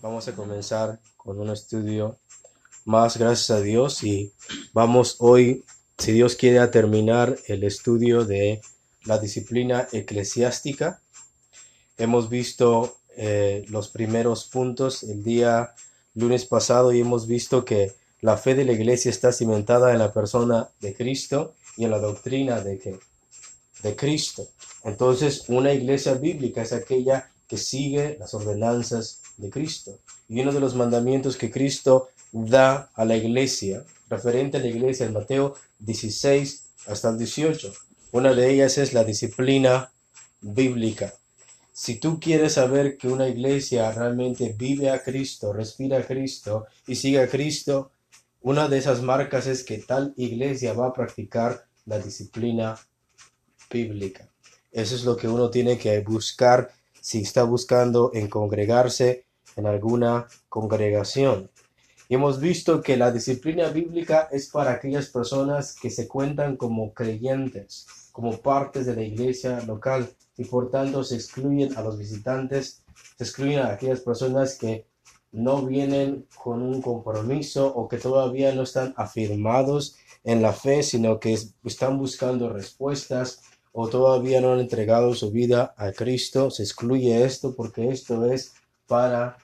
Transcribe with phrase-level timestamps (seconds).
[0.00, 2.18] Vamos a comenzar con un estudio
[2.84, 4.32] más gracias a Dios y
[4.72, 5.64] vamos hoy,
[5.98, 8.60] si Dios quiere, a terminar el estudio de
[9.04, 11.02] la disciplina eclesiástica.
[11.96, 15.74] Hemos visto eh, los primeros puntos el día
[16.14, 20.12] lunes pasado y hemos visto que la fe de la iglesia está cimentada en la
[20.12, 22.98] persona de Cristo y en la doctrina de, que,
[23.82, 24.48] de Cristo.
[24.84, 29.98] Entonces, una iglesia bíblica es aquella que sigue las ordenanzas de Cristo.
[30.28, 35.06] Y uno de los mandamientos que Cristo da a la iglesia, referente a la iglesia
[35.06, 37.72] en Mateo 16 hasta el 18,
[38.12, 39.90] una de ellas es la disciplina
[40.40, 41.14] bíblica.
[41.74, 46.96] Si tú quieres saber que una iglesia realmente vive a Cristo, respira a Cristo y
[46.96, 47.92] sigue a Cristo,
[48.42, 52.78] una de esas marcas es que tal iglesia va a practicar la disciplina
[53.70, 54.28] bíblica.
[54.70, 56.70] Eso es lo que uno tiene que buscar
[57.00, 59.24] si está buscando en congregarse
[59.56, 61.50] en alguna congregación.
[62.06, 66.92] Y hemos visto que la disciplina bíblica es para aquellas personas que se cuentan como
[66.92, 72.82] creyentes, como partes de la iglesia local y por tanto se excluyen a los visitantes,
[73.16, 74.86] se excluyen a aquellas personas que
[75.32, 81.18] no vienen con un compromiso o que todavía no están afirmados en la fe, sino
[81.18, 83.40] que están buscando respuestas
[83.72, 86.50] o todavía no han entregado su vida a Cristo.
[86.50, 88.54] Se excluye esto porque esto es
[88.86, 89.38] para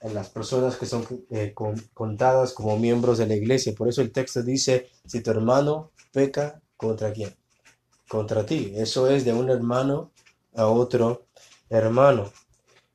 [0.00, 1.52] las personas que son eh,
[1.92, 3.74] contadas como miembros de la iglesia.
[3.74, 7.34] Por eso el texto dice, si tu hermano peca, ¿contra quién?
[8.08, 8.72] Contra ti.
[8.76, 10.12] Eso es de un hermano
[10.56, 11.26] a otro
[11.70, 12.32] hermano.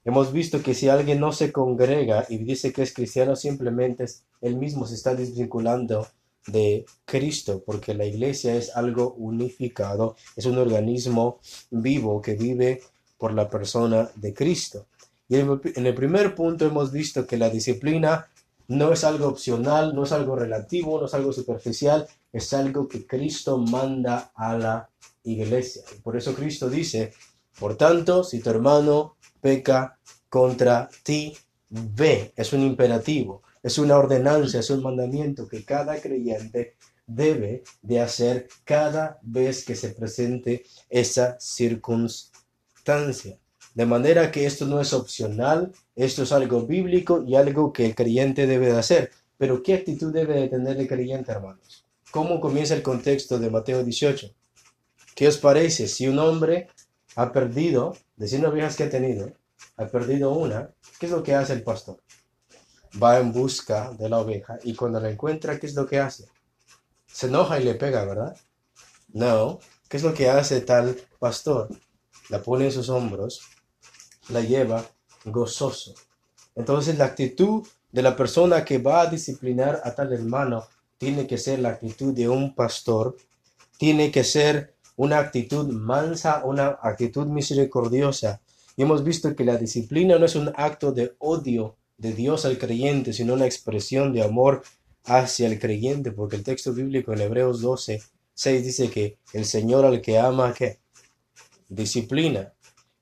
[0.03, 4.05] Hemos visto que si alguien no se congrega y dice que es cristiano, simplemente
[4.41, 6.07] él mismo se está desvinculando
[6.47, 11.39] de Cristo, porque la iglesia es algo unificado, es un organismo
[11.69, 12.81] vivo que vive
[13.19, 14.88] por la persona de Cristo.
[15.29, 18.27] Y en el primer punto hemos visto que la disciplina
[18.67, 23.05] no es algo opcional, no es algo relativo, no es algo superficial, es algo que
[23.05, 24.89] Cristo manda a la
[25.23, 25.83] iglesia.
[25.95, 27.13] Y por eso Cristo dice,
[27.59, 29.97] por tanto, si tu hermano peca
[30.29, 31.38] contra ti,
[31.69, 36.75] ve, es un imperativo, es una ordenanza, es un mandamiento que cada creyente
[37.06, 43.38] debe de hacer cada vez que se presente esa circunstancia.
[43.73, 47.95] De manera que esto no es opcional, esto es algo bíblico y algo que el
[47.95, 49.12] creyente debe de hacer.
[49.38, 51.85] Pero ¿qué actitud debe de tener el creyente, hermanos?
[52.12, 54.29] ¿Cómo comienza el contexto de Mateo 18?
[55.16, 56.68] ¿Qué os parece si un hombre
[57.16, 59.31] ha perdido, de 100 ovejas que ha tenido,
[59.77, 62.01] ha perdido una, ¿qué es lo que hace el pastor?
[63.01, 66.25] Va en busca de la oveja y cuando la encuentra, ¿qué es lo que hace?
[67.07, 68.38] Se enoja y le pega, ¿verdad?
[69.09, 71.69] No, ¿qué es lo que hace tal pastor?
[72.29, 73.41] La pone en sus hombros
[74.29, 74.85] la lleva
[75.25, 75.94] gozoso.
[76.55, 80.67] Entonces la actitud de la persona que va a disciplinar a tal hermano
[80.97, 83.17] tiene que ser la actitud de un pastor,
[83.77, 84.70] tiene que ser
[85.01, 88.39] una actitud mansa, una actitud misericordiosa.
[88.78, 92.59] Y hemos visto que la disciplina no es un acto de odio de Dios al
[92.59, 94.62] creyente, sino una expresión de amor
[95.06, 98.00] hacia el creyente, porque el texto bíblico en Hebreos 12,
[98.35, 100.78] 6 dice que el Señor al que ama, ¿qué?
[101.68, 102.53] Disciplina.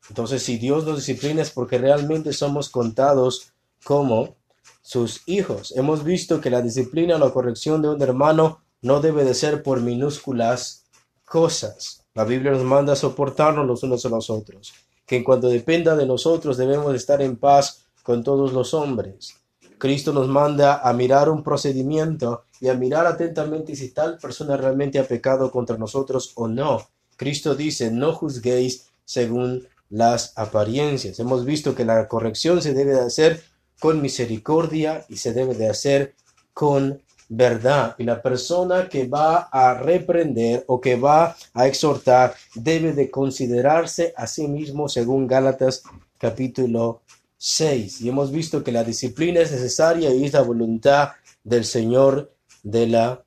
[0.08, 3.52] Entonces, si Dios nos disciplina es porque realmente somos contados
[3.84, 4.38] como
[4.82, 5.74] sus hijos.
[5.76, 9.64] Hemos visto que la disciplina o la corrección de un hermano no debe de ser
[9.64, 10.86] por minúsculas
[11.30, 12.04] cosas.
[12.16, 14.74] La Biblia nos manda a soportarnos los unos a los otros,
[15.06, 19.36] que en cuanto dependa de nosotros debemos estar en paz con todos los hombres.
[19.78, 25.00] Cristo nos manda a mirar un procedimiento y a mirar atentamente si tal persona realmente
[25.00, 26.90] ha pecado contra nosotros o no.
[27.16, 31.20] Cristo dice, no juzguéis según las apariencias.
[31.20, 33.44] Hemos visto que la corrección se debe de hacer
[33.80, 36.16] con misericordia y se debe de hacer
[36.54, 37.96] con verdad.
[38.00, 44.14] Y la persona que va a reprender o que va a exhortar debe de considerarse
[44.18, 45.84] a sí mismo según Gálatas
[46.18, 47.04] capítulo
[47.38, 48.02] 6.
[48.02, 51.12] Y hemos visto que la disciplina es necesaria y es la voluntad
[51.44, 52.34] del Señor
[52.64, 53.24] de la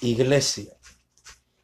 [0.00, 0.72] iglesia.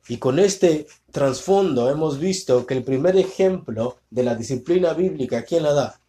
[0.09, 5.65] Y con este trasfondo hemos visto que el primer ejemplo de la disciplina bíblica, ¿quién
[5.65, 6.01] la da?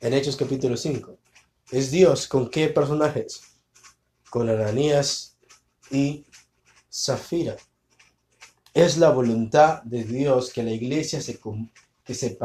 [0.00, 1.18] En Hechos capítulo 5.
[1.72, 3.55] Es Dios con qué personajes?
[4.30, 5.36] Con Ananías
[5.90, 6.24] y
[6.92, 7.56] Zafira.
[8.74, 11.38] Es la voluntad de Dios que la iglesia se,
[12.04, 12.38] que se,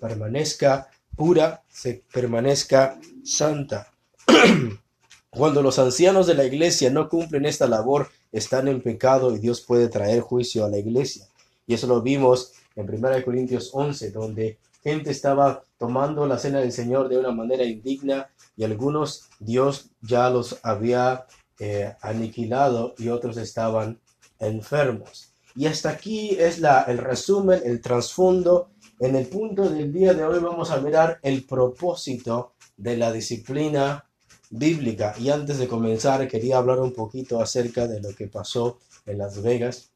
[0.00, 3.92] permanezca pura, se permanezca santa.
[5.30, 9.60] Cuando los ancianos de la iglesia no cumplen esta labor, están en pecado y Dios
[9.60, 11.26] puede traer juicio a la iglesia.
[11.66, 16.70] Y eso lo vimos en 1 Corintios 11, donde gente estaba tomando la cena del
[16.70, 21.26] Señor de una manera indigna y algunos Dios ya los había
[21.58, 24.00] eh, aniquilado y otros estaban
[24.38, 25.32] enfermos.
[25.56, 28.70] Y hasta aquí es la, el resumen, el trasfondo.
[29.00, 34.04] En el punto del día de hoy vamos a mirar el propósito de la disciplina
[34.50, 35.14] bíblica.
[35.18, 39.42] Y antes de comenzar, quería hablar un poquito acerca de lo que pasó en Las
[39.42, 39.90] Vegas,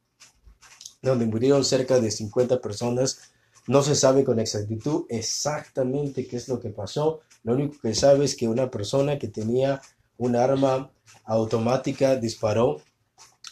[1.02, 3.27] donde murieron cerca de 50 personas.
[3.69, 7.20] No se sabe con exactitud exactamente qué es lo que pasó.
[7.44, 9.82] Lo único que sabe es que una persona que tenía
[10.17, 10.91] un arma
[11.25, 12.81] automática disparó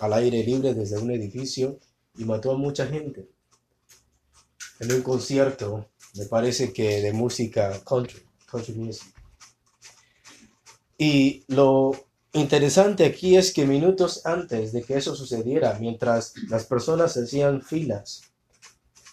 [0.00, 1.78] al aire libre desde un edificio
[2.16, 3.28] y mató a mucha gente.
[4.80, 9.14] En un concierto, me parece que de música country, country music.
[10.96, 11.92] Y lo
[12.32, 18.22] interesante aquí es que minutos antes de que eso sucediera, mientras las personas hacían filas,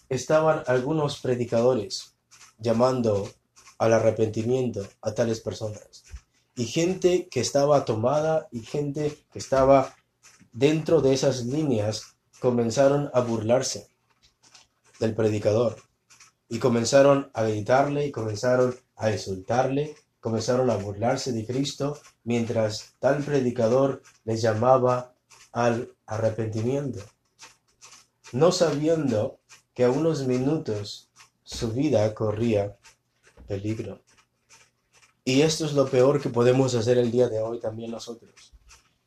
[0.10, 2.16] estaban algunos predicadores
[2.58, 3.30] llamando
[3.78, 6.04] al arrepentimiento a tales personas.
[6.56, 9.96] Y gente que estaba tomada y gente que estaba
[10.52, 13.88] dentro de esas líneas comenzaron a burlarse
[15.00, 15.78] del predicador
[16.48, 23.22] y comenzaron a gritarle y comenzaron a insultarle comenzaron a burlarse de Cristo mientras tal
[23.26, 25.14] predicador les llamaba
[25.52, 27.02] al arrepentimiento,
[28.32, 29.42] no sabiendo
[29.74, 31.10] que a unos minutos
[31.44, 32.78] su vida corría
[33.48, 34.02] peligro.
[35.26, 38.54] Y esto es lo peor que podemos hacer el día de hoy también nosotros,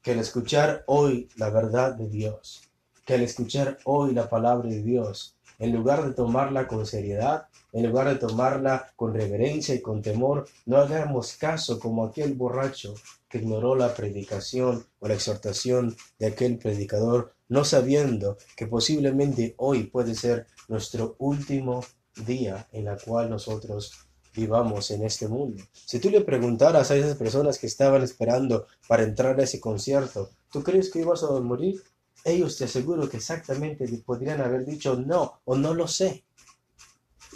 [0.02, 2.62] que al escuchar hoy la verdad de Dios,
[3.04, 7.86] que al escuchar hoy la palabra de Dios, en lugar de tomarla con seriedad, en
[7.86, 12.94] lugar de tomarla con reverencia y con temor, no hagamos caso como aquel borracho
[13.28, 19.84] que ignoró la predicación o la exhortación de aquel predicador, no sabiendo que posiblemente hoy
[19.84, 21.84] puede ser nuestro último
[22.26, 23.92] día en la cual nosotros
[24.34, 25.62] vivamos en este mundo.
[25.72, 30.30] Si tú le preguntaras a esas personas que estaban esperando para entrar a ese concierto,
[30.52, 31.82] ¿tú crees que ibas a morir?
[32.26, 36.24] ellos te aseguro que exactamente podrían haber dicho no o no lo sé.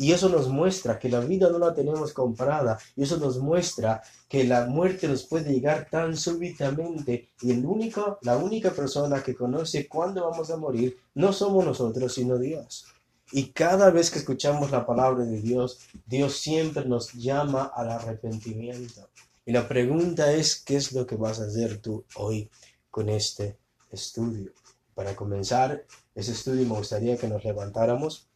[0.00, 2.78] Y eso nos muestra que la vida no la tenemos comprada.
[2.96, 7.28] Y eso nos muestra que la muerte nos puede llegar tan súbitamente.
[7.42, 12.14] Y el único, la única persona que conoce cuándo vamos a morir no somos nosotros,
[12.14, 12.86] sino Dios.
[13.30, 19.10] Y cada vez que escuchamos la palabra de Dios, Dios siempre nos llama al arrepentimiento.
[19.44, 22.50] Y la pregunta es, ¿qué es lo que vas a hacer tú hoy
[22.90, 23.58] con este
[23.90, 24.52] estudio?
[24.94, 28.29] Para comenzar ese estudio me gustaría que nos levantáramos.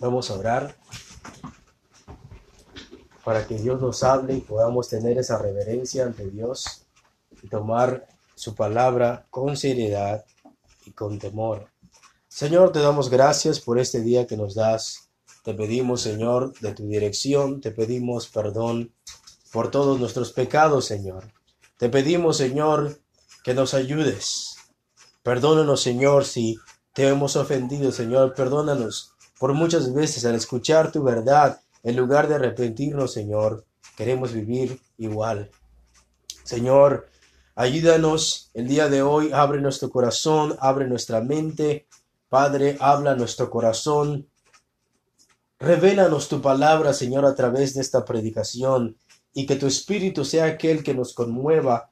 [0.00, 0.76] Vamos a orar
[3.24, 6.86] para que Dios nos hable y podamos tener esa reverencia ante Dios
[7.42, 10.24] y tomar su palabra con seriedad
[10.86, 11.68] y con temor.
[12.28, 15.10] Señor, te damos gracias por este día que nos das.
[15.42, 18.94] Te pedimos, Señor, de tu dirección, te pedimos perdón
[19.52, 21.32] por todos nuestros pecados, Señor.
[21.76, 23.00] Te pedimos, Señor,
[23.42, 24.58] que nos ayudes
[25.28, 26.58] Perdónanos, Señor, si
[26.94, 28.32] te hemos ofendido, Señor.
[28.32, 33.64] Perdónanos por muchas veces al escuchar tu verdad, en lugar de arrepentirnos, Señor,
[33.96, 35.50] queremos vivir igual.
[36.42, 37.08] Señor,
[37.54, 41.86] ayúdanos el día de hoy, abre nuestro corazón, abre nuestra mente.
[42.28, 44.28] Padre, habla nuestro corazón.
[45.58, 48.96] Revélanos tu palabra, Señor, a través de esta predicación
[49.32, 51.90] y que tu Espíritu sea aquel que nos conmueva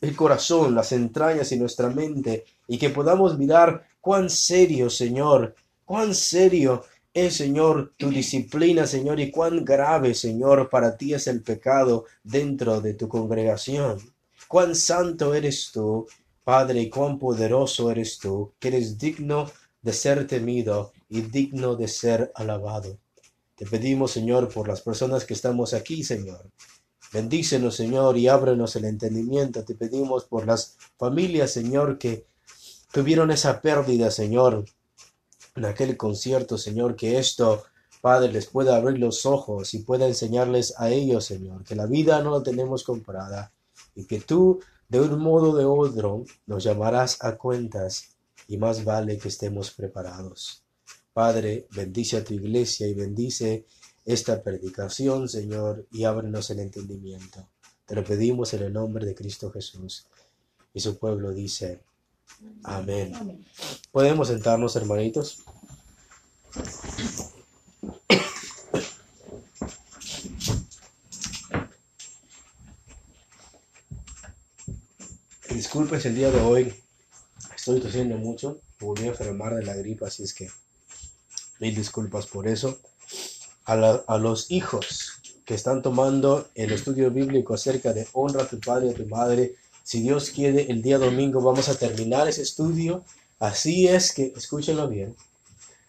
[0.00, 5.54] el corazón, las entrañas y nuestra mente, y que podamos mirar cuán serio, Señor,
[5.84, 11.42] cuán serio es, Señor, tu disciplina, Señor, y cuán grave, Señor, para ti es el
[11.42, 13.98] pecado dentro de tu congregación.
[14.48, 16.06] Cuán santo eres tú,
[16.42, 19.50] Padre, y cuán poderoso eres tú, que eres digno
[19.80, 22.98] de ser temido y digno de ser alabado.
[23.54, 26.50] Te pedimos, Señor, por las personas que estamos aquí, Señor,
[27.14, 29.64] Bendícenos, Señor, y ábrenos el entendimiento.
[29.64, 32.26] Te pedimos por las familias, Señor, que
[32.90, 34.64] tuvieron esa pérdida, Señor,
[35.54, 37.64] en aquel concierto, Señor, que esto,
[38.00, 42.20] Padre, les pueda abrir los ojos y pueda enseñarles a ellos, Señor, que la vida
[42.22, 43.52] no la tenemos comprada
[43.94, 48.16] y que tú, de un modo o de otro, nos llamarás a cuentas
[48.48, 50.64] y más vale que estemos preparados.
[51.12, 53.66] Padre, bendice a tu iglesia y bendice
[54.04, 57.48] esta predicación, Señor, y ábrenos el entendimiento.
[57.86, 60.06] Te lo pedimos en el nombre de Cristo Jesús.
[60.72, 61.80] Y su pueblo dice,
[62.62, 63.44] amén.
[63.92, 65.44] ¿Podemos sentarnos, hermanitos?
[75.50, 76.74] Disculpes el día de hoy,
[77.54, 80.50] estoy tosiendo mucho, volví a enfermar de la gripa, así es que
[81.60, 82.78] mil disculpas por eso.
[83.66, 88.58] A, a los hijos que están tomando el estudio bíblico acerca de honra a tu
[88.60, 92.42] padre y a tu madre, si Dios quiere, el día domingo vamos a terminar ese
[92.42, 93.04] estudio.
[93.38, 95.14] Así es que, escúchenlo bien,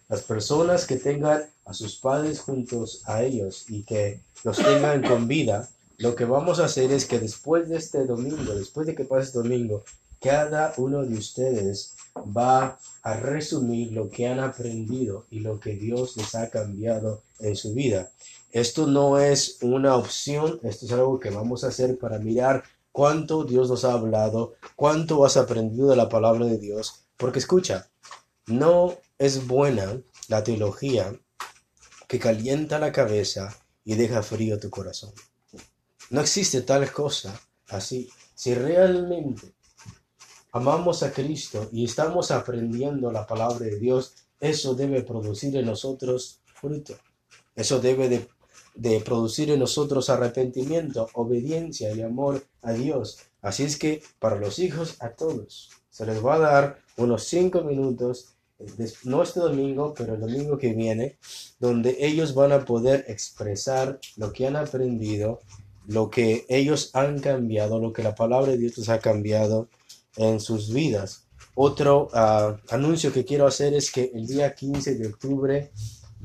[0.08, 5.26] las personas que tengan a sus padres juntos a ellos y que los tengan con
[5.26, 9.04] vida, lo que vamos a hacer es que después de este domingo, después de que
[9.04, 9.82] pase este domingo,
[10.20, 16.16] cada uno de ustedes va a resumir lo que han aprendido y lo que Dios
[16.18, 18.10] les ha cambiado en su vida.
[18.52, 22.62] Esto no es una opción, esto es algo que vamos a hacer para mirar
[22.96, 27.90] cuánto Dios nos ha hablado, cuánto has aprendido de la palabra de Dios, porque escucha,
[28.46, 31.14] no es buena la teología
[32.08, 35.12] que calienta la cabeza y deja frío tu corazón.
[36.08, 37.38] No existe tal cosa
[37.68, 38.08] así.
[38.34, 39.52] Si realmente
[40.52, 46.40] amamos a Cristo y estamos aprendiendo la palabra de Dios, eso debe producir en nosotros
[46.46, 46.96] fruto.
[47.54, 48.26] Eso debe de,
[48.76, 53.18] de producir en nosotros arrepentimiento, obediencia y amor a Dios.
[53.40, 57.62] Así es que para los hijos, a todos, se les va a dar unos cinco
[57.62, 58.34] minutos,
[59.04, 61.16] no este domingo, pero el domingo que viene,
[61.58, 65.40] donde ellos van a poder expresar lo que han aprendido,
[65.86, 69.68] lo que ellos han cambiado, lo que la palabra de Dios les ha cambiado
[70.16, 71.26] en sus vidas.
[71.54, 75.70] Otro ah, anuncio que quiero hacer es que el día 15 de octubre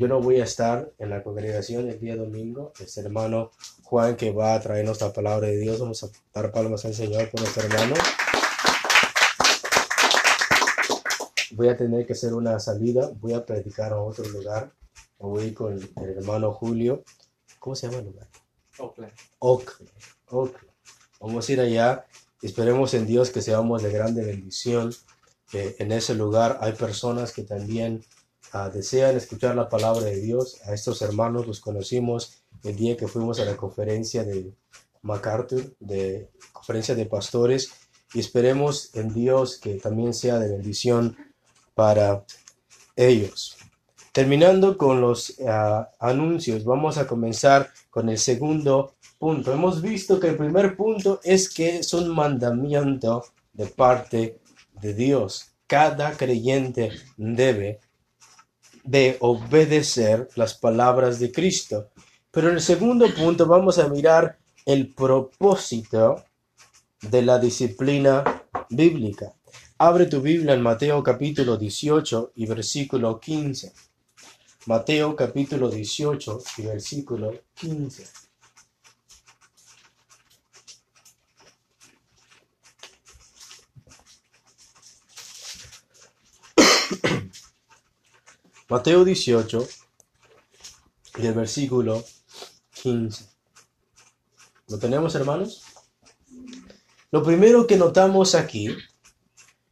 [0.01, 2.73] yo no voy a estar en la congregación el día domingo.
[2.79, 3.51] Es el hermano
[3.83, 5.79] Juan que va a traernos la palabra de Dios.
[5.79, 7.93] Vamos a dar palmas al Señor por nuestro hermano.
[11.51, 13.11] Voy a tener que hacer una salida.
[13.19, 14.71] Voy a predicar a otro lugar.
[15.19, 17.03] Voy a ir con el hermano Julio.
[17.59, 18.27] ¿Cómo se llama el lugar?
[18.79, 19.13] Oakland.
[19.37, 19.91] Oakland.
[20.29, 20.71] Oakland.
[21.19, 22.07] Vamos a ir allá.
[22.41, 24.95] Esperemos en Dios que seamos de grande bendición.
[25.47, 28.03] Que en ese lugar hay personas que también
[28.73, 30.59] desean escuchar la palabra de Dios.
[30.65, 34.53] A estos hermanos los conocimos el día que fuimos a la conferencia de
[35.01, 37.71] MacArthur, de conferencia de pastores.
[38.13, 41.15] Y esperemos en Dios que también sea de bendición
[41.73, 42.25] para
[42.95, 43.57] ellos.
[44.11, 49.53] Terminando con los ah, anuncios, vamos a comenzar con el segundo punto.
[49.53, 54.39] Hemos visto que el primer punto es que es un mandamiento de parte
[54.81, 55.53] de Dios.
[55.67, 57.79] Cada creyente debe
[58.83, 61.89] de obedecer las palabras de Cristo.
[62.31, 66.23] Pero en el segundo punto vamos a mirar el propósito
[67.01, 69.33] de la disciplina bíblica.
[69.77, 73.73] Abre tu Biblia en Mateo capítulo 18 y versículo 15.
[74.67, 78.20] Mateo capítulo 18 y versículo 15.
[88.71, 89.67] Mateo 18
[91.17, 92.05] y el versículo
[92.81, 93.25] 15.
[94.69, 95.63] ¿Lo tenemos, hermanos?
[97.11, 98.69] Lo primero que notamos aquí,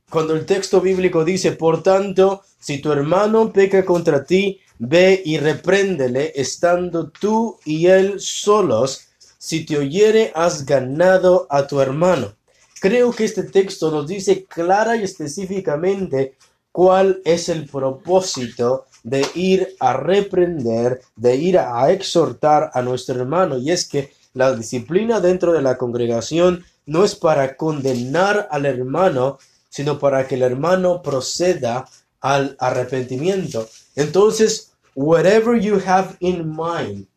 [0.09, 5.37] cuando el texto bíblico dice, por tanto, si tu hermano peca contra ti, ve y
[5.37, 9.07] repréndele, estando tú y él solos.
[9.37, 12.35] Si te oyere, has ganado a tu hermano.
[12.81, 16.35] Creo que este texto nos dice clara y específicamente
[16.73, 23.57] cuál es el propósito de ir a reprender, de ir a exhortar a nuestro hermano.
[23.57, 29.37] Y es que la disciplina dentro de la congregación no es para condenar al hermano,
[29.69, 31.85] sino para que el hermano proceda
[32.19, 33.67] al arrepentimiento.
[33.95, 37.07] Entonces, whatever you have in mind,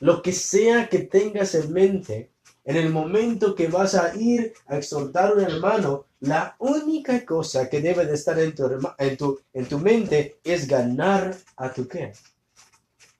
[0.00, 2.30] lo que sea que tengas en mente,
[2.64, 7.68] en el momento que vas a ir a exhortar a un hermano, la única cosa
[7.68, 8.64] que debe de estar en tu,
[8.98, 12.12] en tu, en tu mente es ganar a tu qué?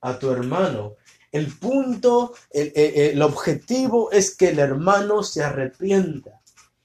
[0.03, 0.97] A tu hermano.
[1.31, 6.41] El punto, el, el- el objetivo es que el hermano se arrepienta.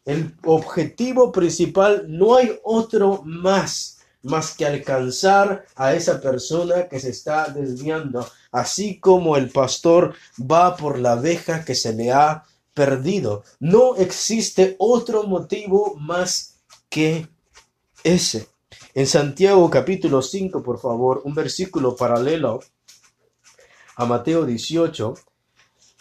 [0.05, 3.93] El objetivo principal no hay otro más
[4.23, 10.75] más que alcanzar a esa persona que se está desviando, así como el pastor va
[10.75, 12.43] por la abeja que se le ha
[12.77, 13.43] perdido.
[13.59, 17.27] No existe otro motivo más que
[18.03, 18.49] ese.
[18.93, 22.59] En Santiago capítulo 5, por favor, un versículo paralelo
[23.95, 25.15] a Mateo 18.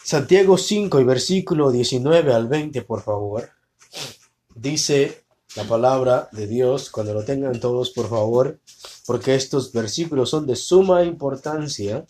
[0.03, 3.49] Santiago 5 y versículo 19 al 20, por favor.
[4.53, 5.23] Dice
[5.55, 8.59] la palabra de Dios, cuando lo tengan todos, por favor,
[9.07, 12.05] porque estos versículos son de suma importancia.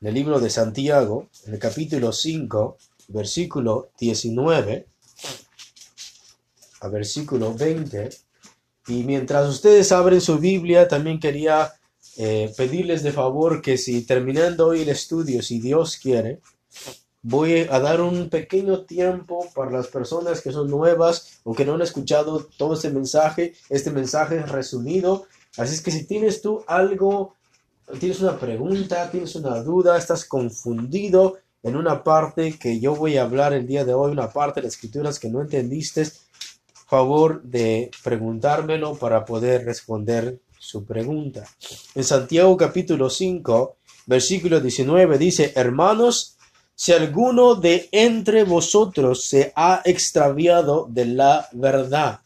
[0.00, 2.76] En el libro de Santiago, en el capítulo 5,
[3.08, 4.86] versículo 19,
[6.80, 8.10] a versículo 20.
[8.88, 11.72] Y mientras ustedes abren su Biblia, también quería
[12.16, 16.40] eh, pedirles de favor que si terminando hoy el estudio, si Dios quiere,
[17.22, 21.74] voy a dar un pequeño tiempo para las personas que son nuevas o que no
[21.74, 23.54] han escuchado todo este mensaje.
[23.70, 25.26] Este mensaje es resumido.
[25.56, 27.34] Así es que si tienes tú algo,
[27.98, 33.22] tienes una pregunta, tienes una duda, estás confundido en una parte que yo voy a
[33.22, 36.06] hablar el día de hoy, una parte de las escrituras que no entendiste,
[36.86, 41.44] favor de preguntármelo para poder responder su pregunta.
[41.94, 43.76] En Santiago capítulo 5,
[44.06, 46.36] versículo 19 dice, hermanos,
[46.74, 52.20] si alguno de entre vosotros se ha extraviado de la verdad,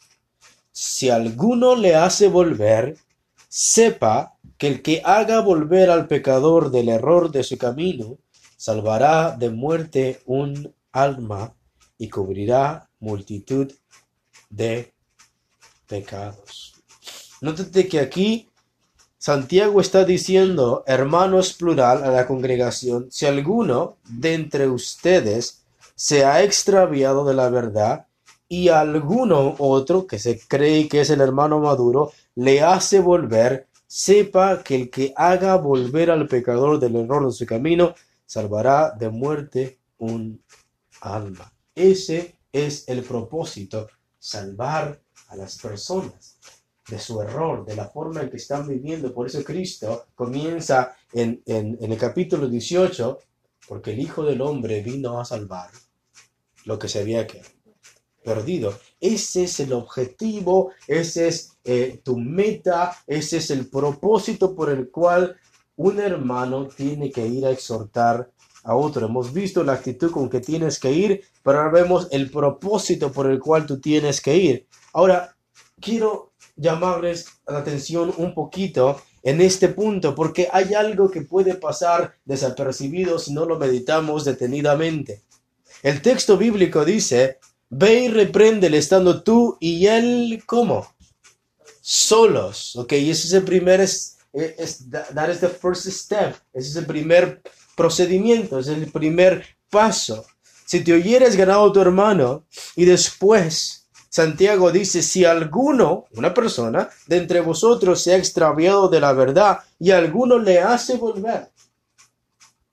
[0.73, 2.97] si alguno le hace volver,
[3.49, 8.19] sepa que el que haga volver al pecador del error de su camino,
[8.57, 11.55] salvará de muerte un alma
[11.97, 13.73] y cubrirá multitud
[14.51, 14.93] de
[15.87, 16.75] pecados.
[17.41, 18.49] Nótate que aquí
[19.17, 26.43] Santiago está diciendo, hermanos plural a la congregación, si alguno de entre ustedes se ha
[26.43, 28.07] extraviado de la verdad
[28.49, 34.63] y alguno otro que se cree que es el hermano maduro le hace volver, sepa
[34.63, 37.95] que el que haga volver al pecador del error de su camino,
[38.27, 40.41] salvará de muerte un
[41.01, 41.51] alma.
[41.75, 46.39] Ese es el propósito, salvar a las personas
[46.89, 49.13] de su error, de la forma en que están viviendo.
[49.13, 53.19] Por eso Cristo comienza en, el capítulo 18,
[53.69, 55.71] porque el Hijo del Hombre vino a salvar
[56.65, 57.27] lo que se había
[58.23, 58.79] perdido.
[59.01, 64.91] Ese es el objetivo, ese es eh, tu meta, ese es el propósito por el
[64.91, 65.37] cual
[65.77, 68.31] un hermano tiene que ir a exhortar
[68.65, 69.05] a otro.
[69.05, 73.31] Hemos visto la actitud con que tienes que ir, pero ahora vemos el propósito por
[73.31, 74.67] el cual tú tienes que ir.
[74.95, 75.37] Ahora,
[75.79, 82.15] quiero llamarles la atención un poquito en este punto, porque hay algo que puede pasar
[82.25, 85.23] desapercibido si no lo meditamos detenidamente.
[85.83, 90.87] El texto bíblico dice, ve y repréndele estando tú y él, ¿cómo?
[91.91, 96.69] Solos, ok, y ese es el primer, es, es, that is the first step, ese
[96.69, 97.41] es el primer
[97.75, 100.27] procedimiento, ese es el primer paso.
[100.67, 102.45] Si te oyeres ganado a tu hermano
[102.77, 109.01] y después Santiago dice, si alguno, una persona, de entre vosotros se ha extraviado de
[109.01, 111.49] la verdad y alguno le hace volver.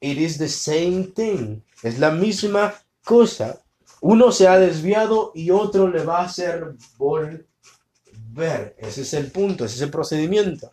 [0.01, 1.61] It is the same thing.
[1.83, 2.73] Es la misma
[3.05, 3.61] cosa.
[4.01, 7.47] Uno se ha desviado y otro le va a hacer volver.
[8.77, 10.71] Ese es el punto, ese es el procedimiento.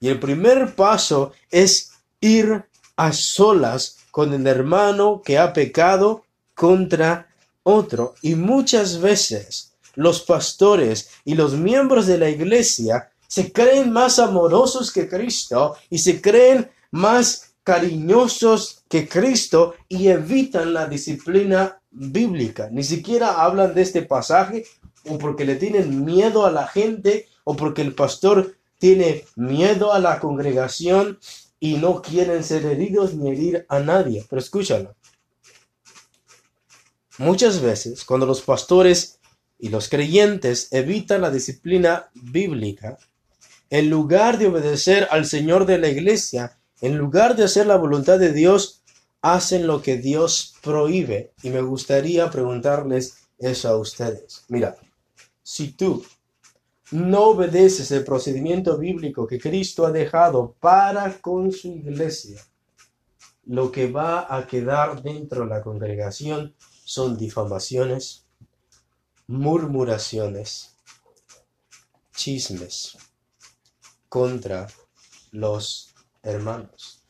[0.00, 2.64] Y el primer paso es ir
[2.96, 7.28] a solas con el hermano que ha pecado contra
[7.62, 8.14] otro.
[8.22, 14.92] Y muchas veces los pastores y los miembros de la iglesia se creen más amorosos
[14.92, 22.68] que Cristo y se creen más cariñosos que Cristo y evitan la disciplina bíblica.
[22.70, 24.64] Ni siquiera hablan de este pasaje
[25.08, 29.98] o porque le tienen miedo a la gente o porque el pastor tiene miedo a
[29.98, 31.18] la congregación
[31.60, 34.26] y no quieren ser heridos ni herir a nadie.
[34.28, 34.96] Pero escúchalo.
[37.18, 39.20] Muchas veces cuando los pastores
[39.58, 42.98] y los creyentes evitan la disciplina bíblica,
[43.70, 48.18] en lugar de obedecer al Señor de la iglesia, en lugar de hacer la voluntad
[48.18, 48.82] de Dios,
[49.22, 51.32] hacen lo que Dios prohíbe.
[51.42, 54.44] Y me gustaría preguntarles eso a ustedes.
[54.48, 54.76] Mira,
[55.42, 56.04] si tú
[56.92, 62.40] no obedeces el procedimiento bíblico que Cristo ha dejado para con su iglesia,
[63.44, 68.26] lo que va a quedar dentro de la congregación son difamaciones,
[69.26, 70.76] murmuraciones,
[72.14, 72.96] chismes
[74.08, 74.68] contra
[75.30, 77.02] los hermanos.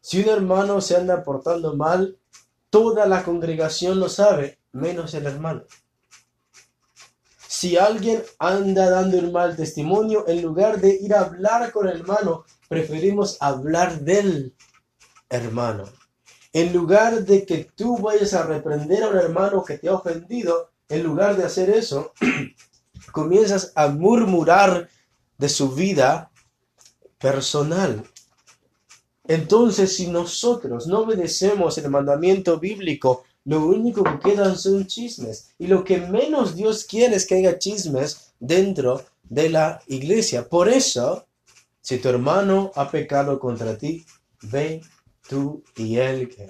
[0.00, 2.18] Si un hermano se anda portando mal,
[2.70, 5.64] toda la congregación lo sabe, menos el hermano.
[7.64, 12.00] Si alguien anda dando un mal testimonio, en lugar de ir a hablar con el
[12.00, 14.54] hermano, preferimos hablar del
[15.30, 15.84] hermano.
[16.52, 20.72] En lugar de que tú vayas a reprender a un hermano que te ha ofendido,
[20.90, 22.12] en lugar de hacer eso,
[23.12, 24.90] comienzas a murmurar
[25.38, 26.30] de su vida
[27.16, 28.04] personal.
[29.26, 35.50] Entonces, si nosotros no obedecemos el mandamiento bíblico, lo único que quedan son chismes.
[35.58, 40.48] Y lo que menos Dios quiere es que haya chismes dentro de la iglesia.
[40.48, 41.26] Por eso,
[41.80, 44.04] si tu hermano ha pecado contra ti,
[44.42, 44.80] ve
[45.28, 46.48] tú y él que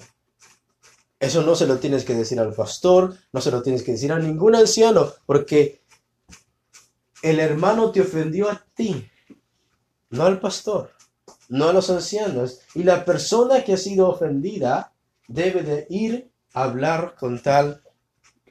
[1.19, 4.11] eso no se lo tienes que decir al pastor, no se lo tienes que decir
[4.11, 5.81] a ningún anciano, porque
[7.23, 9.09] el hermano te ofendió a ti,
[10.09, 10.91] no al pastor,
[11.49, 12.59] no a los ancianos.
[12.75, 14.93] Y la persona que ha sido ofendida
[15.27, 17.83] debe de ir hablar con tal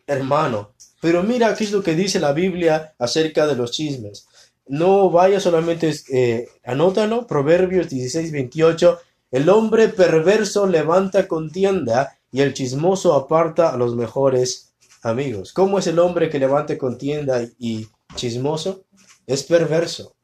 [0.06, 0.74] hermano.
[1.00, 4.28] Pero mira qué es lo que dice la Biblia acerca de los chismes.
[4.66, 9.00] No vaya solamente, eh, anótalo, Proverbios 16, 28.
[9.30, 15.52] El hombre perverso levanta contienda y el chismoso aparta a los mejores amigos.
[15.52, 18.84] ¿Cómo es el hombre que levanta contienda y chismoso?
[19.26, 20.14] Es perverso.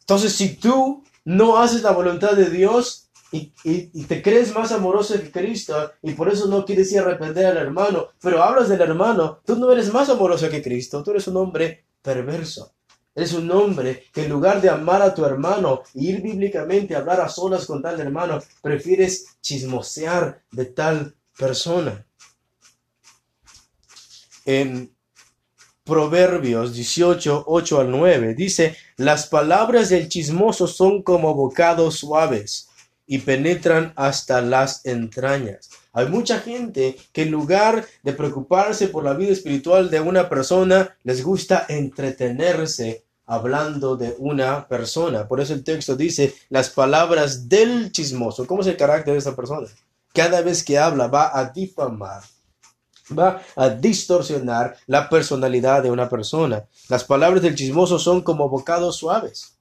[0.00, 5.30] Entonces, si tú no haces la voluntad de Dios y, te crees más amoroso que
[5.30, 9.40] Cristo y por eso no quieres ir a arrepender al hermano, pero hablas del hermano,
[9.44, 12.72] tú no eres más amoroso que Cristo, tú eres un hombre perverso.
[13.16, 16.98] Eres un hombre que en lugar de amar a tu hermano e ir bíblicamente a
[16.98, 22.04] hablar a solas con tal hermano, prefieres chismosear de tal persona.
[24.44, 24.92] En
[25.84, 32.68] Proverbios 18, 8 al 9 dice, las palabras del chismoso son como bocados suaves
[33.06, 35.70] y penetran hasta las entrañas.
[35.92, 40.96] Hay mucha gente que en lugar de preocuparse por la vida espiritual de una persona,
[41.04, 45.28] les gusta entretenerse hablando de una persona.
[45.28, 48.46] Por eso el texto dice las palabras del chismoso.
[48.46, 49.68] ¿Cómo es el carácter de esa persona?
[50.12, 52.22] Cada vez que habla va a difamar,
[53.16, 56.64] va a distorsionar la personalidad de una persona.
[56.88, 59.53] Las palabras del chismoso son como bocados suaves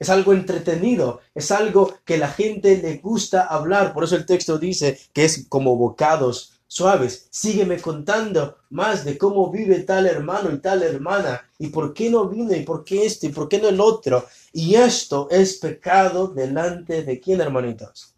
[0.00, 3.92] es algo entretenido, es algo que la gente le gusta hablar.
[3.92, 7.28] Por eso el texto dice que es como bocados suaves.
[7.30, 12.28] Sígueme contando más de cómo vive tal hermano y tal hermana, y por qué no
[12.28, 14.26] vino, y por qué esto, y por qué no el otro.
[14.54, 18.14] Y esto es pecado delante de quién, hermanitos?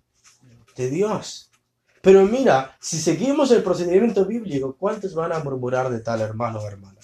[0.77, 1.51] De Dios.
[2.01, 6.66] Pero mira, si seguimos el procedimiento bíblico, ¿cuántos van a murmurar de tal hermano o
[6.66, 7.01] hermana?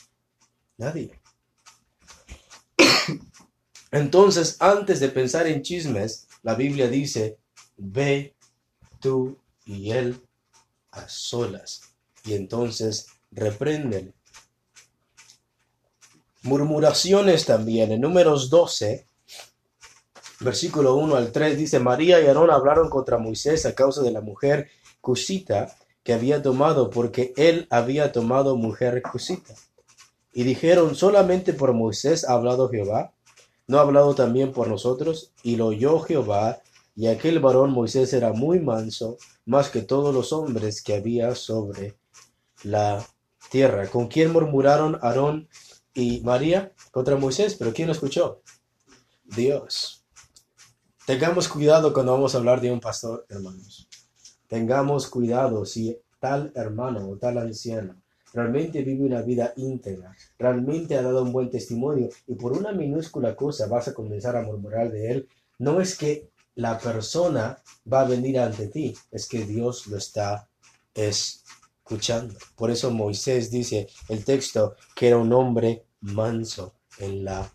[0.77, 1.19] Nadie.
[3.91, 7.39] Entonces, antes de pensar en chismes, la Biblia dice,
[7.77, 8.35] ve
[9.01, 10.21] tú y él
[10.91, 11.81] a solas.
[12.25, 14.13] Y entonces repréndele.
[16.43, 17.93] Murmuraciones también.
[17.93, 19.07] En números 12,
[20.41, 24.21] versículo 1 al 3 dice, María y Aarón hablaron contra Moisés a causa de la
[24.21, 24.69] mujer
[25.01, 29.55] cusita que había tomado, porque él había tomado mujer cusita.
[30.33, 33.13] Y dijeron, solamente por Moisés ha hablado Jehová
[33.69, 35.35] ¿No ha hablado también por nosotros?
[35.43, 36.63] Y lo oyó Jehová,
[36.97, 41.99] y aquel varón Moisés era muy manso, más que todos los hombres que había sobre
[42.63, 43.07] la
[43.51, 43.87] tierra.
[43.89, 45.51] ¿Con quién murmuraron Aarón
[45.93, 46.73] y María?
[46.93, 48.41] Contra Moisés, pero ¿quién lo escuchó?
[49.25, 50.07] Dios.
[51.07, 53.87] Tengamos cuidado cuando vamos a hablar de un pastor, hermanos.
[54.47, 58.01] Tengamos cuidado si tal hermano o tal anciano
[58.33, 63.35] realmente vive una vida íntegra, realmente ha dado un buen testimonio y por una minúscula
[63.35, 68.09] cosa vas a comenzar a murmurar de él, no es que la persona va a
[68.09, 70.49] venir ante ti, es que Dios lo está
[70.93, 72.35] escuchando.
[72.57, 77.49] Por eso Moisés dice el texto que era un hombre manso en la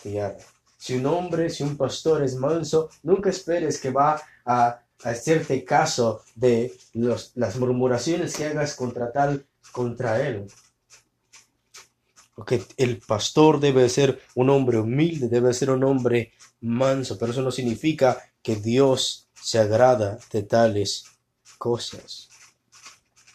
[0.00, 0.36] tierra.
[0.76, 6.22] Si un hombre, si un pastor es manso, nunca esperes que va a, hacerte caso
[6.34, 10.46] de las murmuraciones que hagas contra tal contra él.
[12.34, 17.42] Porque el pastor debe ser un hombre humilde, debe ser un hombre manso, pero eso
[17.42, 21.04] no significa que Dios se agrada de tales
[21.58, 22.28] cosas.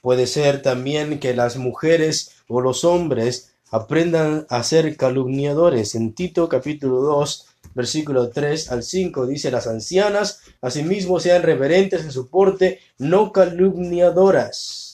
[0.01, 5.95] Puede ser también que las mujeres o los hombres aprendan a ser calumniadores.
[5.95, 12.11] En Tito capítulo 2, versículo 3 al 5 dice, las ancianas asimismo sean reverentes en
[12.11, 14.92] su porte, no calumniadoras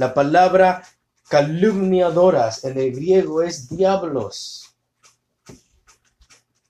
[0.00, 0.82] la palabra
[1.28, 4.74] calumniadoras en el griego es diablos.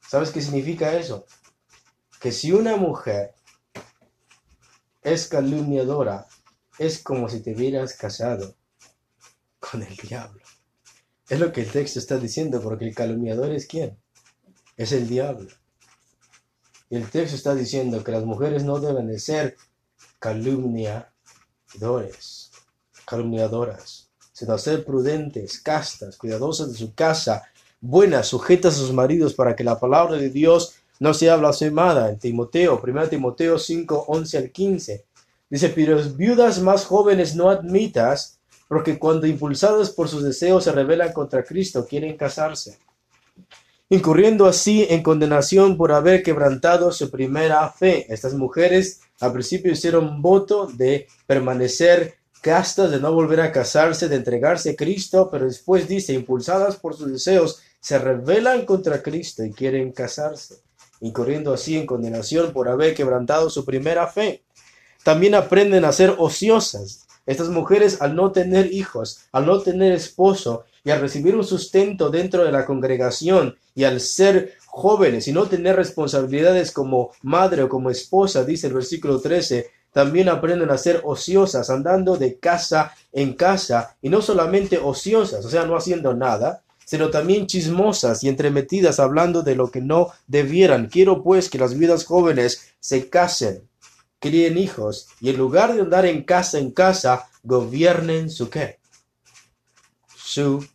[0.01, 1.27] ¿Sabes qué significa eso?
[2.21, 3.37] Que si una mujer
[5.01, 6.27] es calumniadora,
[6.77, 8.57] es como si te hubieras casado
[9.61, 10.43] con el diablo.
[11.29, 13.97] Es lo que el texto está diciendo, porque el calumniador es quién?
[14.77, 15.51] Es el diablo.
[16.88, 19.57] Y el texto está diciendo que las mujeres no deben de ser
[20.19, 22.39] calumniadores
[23.11, 27.42] calumniadoras, sino ser prudentes, castas, cuidadosas de su casa,
[27.81, 32.09] buenas, sujetas a sus maridos, para que la palabra de Dios no sea blasfemada.
[32.09, 35.05] En Timoteo, 1 Timoteo 5, 11 al 15.
[35.51, 41.12] Dice, pero viudas más jóvenes no admitas, porque cuando impulsadas por sus deseos se rebelan
[41.12, 42.79] contra Cristo, quieren casarse,
[43.88, 48.07] incurriendo así en condenación por haber quebrantado su primera fe.
[48.09, 54.16] Estas mujeres al principio hicieron voto de permanecer castas, de no volver a casarse, de
[54.16, 59.53] entregarse a Cristo, pero después dice, impulsadas por sus deseos, se rebelan contra Cristo y
[59.53, 60.57] quieren casarse,
[61.00, 64.42] incurriendo así en condenación por haber quebrantado su primera fe.
[65.03, 67.07] También aprenden a ser ociosas.
[67.26, 72.11] Estas mujeres al no tener hijos, al no tener esposo y al recibir un sustento
[72.11, 77.68] dentro de la congregación y al ser jóvenes y no tener responsabilidades como madre o
[77.68, 83.35] como esposa, dice el versículo 13, también aprenden a ser ociosas, andando de casa en
[83.35, 88.98] casa, y no solamente ociosas, o sea, no haciendo nada, sino también chismosas y entremetidas
[88.98, 90.88] hablando de lo que no debieran.
[90.88, 93.68] Quiero pues que las vidas jóvenes se casen,
[94.18, 98.79] críen hijos, y en lugar de andar en casa en casa, gobiernen su qué?
[100.16, 100.66] Su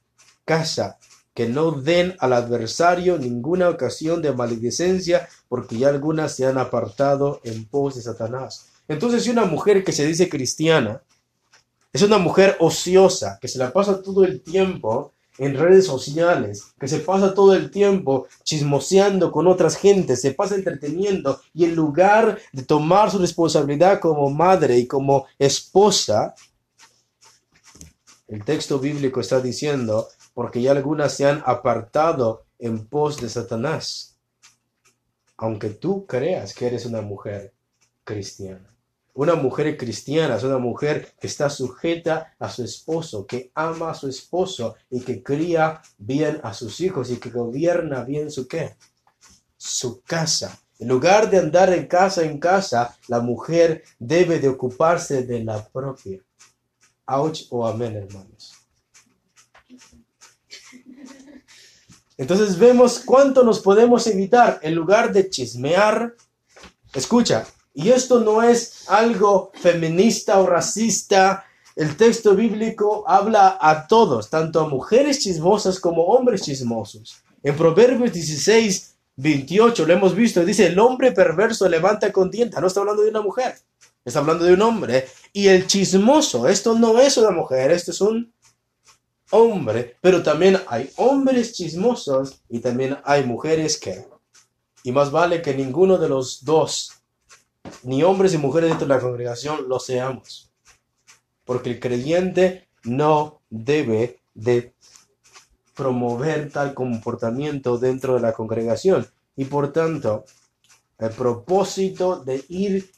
[0.45, 0.97] casa
[1.35, 7.41] que no den al adversario ninguna ocasión de maledicencia, porque ya algunas se han apartado
[7.43, 8.67] en pos de Satanás.
[8.87, 11.01] Entonces, si una mujer que se dice cristiana
[11.91, 16.87] es una mujer ociosa, que se la pasa todo el tiempo en redes sociales, que
[16.87, 22.37] se pasa todo el tiempo chismoseando con otras gentes, se pasa entreteniendo y en lugar
[22.51, 26.35] de tomar su responsabilidad como madre y como esposa,
[28.27, 34.17] el texto bíblico está diciendo porque ya algunas se han apartado en pos de Satanás.
[35.37, 37.53] Aunque tú creas que eres una mujer
[38.03, 38.74] cristiana.
[39.15, 43.93] Una mujer cristiana es una mujer que está sujeta a su esposo, que ama a
[43.93, 48.75] su esposo y que cría bien a sus hijos y que gobierna bien su qué?
[49.55, 50.59] Su casa.
[50.79, 55.65] En lugar de andar de casa en casa, la mujer debe de ocuparse de la
[55.65, 56.19] propia.
[57.05, 58.53] Ouch o amén, hermanos.
[62.17, 66.15] Entonces vemos cuánto nos podemos evitar en lugar de chismear.
[66.93, 71.45] Escucha, y esto no es algo feminista o racista.
[71.75, 77.21] El texto bíblico habla a todos, tanto a mujeres chismosas como hombres chismosos.
[77.43, 82.61] En Proverbios 16, 28 lo hemos visto, dice, el hombre perverso levanta contienda.
[82.61, 83.55] No está hablando de una mujer,
[84.05, 85.05] está hablando de un hombre.
[85.33, 88.33] Y el chismoso, esto no es una mujer, esto es un
[89.31, 94.07] hombre, pero también hay hombres chismosos y también hay mujeres que.
[94.83, 96.94] Y más vale que ninguno de los dos,
[97.83, 100.51] ni hombres y mujeres dentro de la congregación, lo seamos.
[101.43, 104.73] Porque el creyente no debe de
[105.75, 109.07] promover tal comportamiento dentro de la congregación.
[109.35, 110.25] Y por tanto,
[110.97, 112.89] el propósito de ir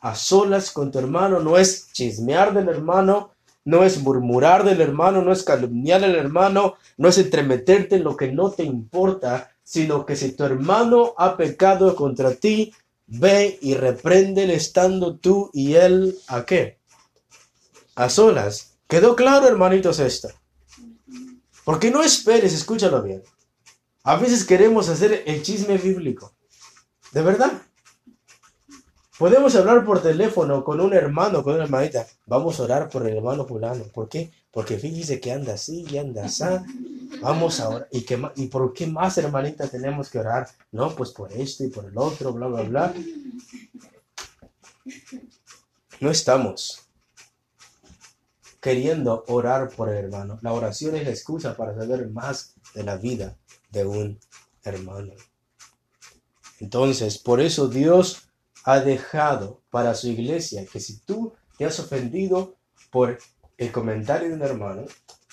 [0.00, 3.30] a solas con tu hermano no es chismear del hermano,
[3.64, 8.16] no es murmurar del hermano, no es calumniar al hermano, no es entremeterte en lo
[8.16, 12.72] que no te importa, sino que si tu hermano ha pecado contra ti,
[13.06, 16.78] ve y repréndele estando tú y él a qué?
[17.94, 18.78] A solas.
[18.88, 20.28] ¿Quedó claro, hermanitos, esto?
[21.64, 23.22] Porque no esperes, escúchalo bien.
[24.04, 26.32] A veces queremos hacer el chisme bíblico.
[27.12, 27.50] ¿De verdad?
[29.18, 32.06] Podemos hablar por teléfono con un hermano, con una hermanita.
[32.26, 33.84] Vamos a orar por el hermano fulano.
[33.92, 34.30] ¿Por qué?
[34.56, 36.42] Porque fíjese que anda así y anda así.
[37.20, 37.88] Vamos a orar.
[37.92, 40.48] ¿Y, qué ¿Y por qué más, hermanita, tenemos que orar?
[40.72, 42.94] No, pues por esto y por el otro, bla, bla, bla.
[46.00, 46.88] No estamos
[48.58, 50.38] queriendo orar por el hermano.
[50.40, 53.36] La oración es la excusa para saber más de la vida
[53.68, 54.18] de un
[54.64, 55.12] hermano.
[56.60, 58.30] Entonces, por eso Dios
[58.64, 62.56] ha dejado para su iglesia que si tú te has ofendido
[62.90, 63.18] por
[63.58, 64.84] el comentario de un hermano,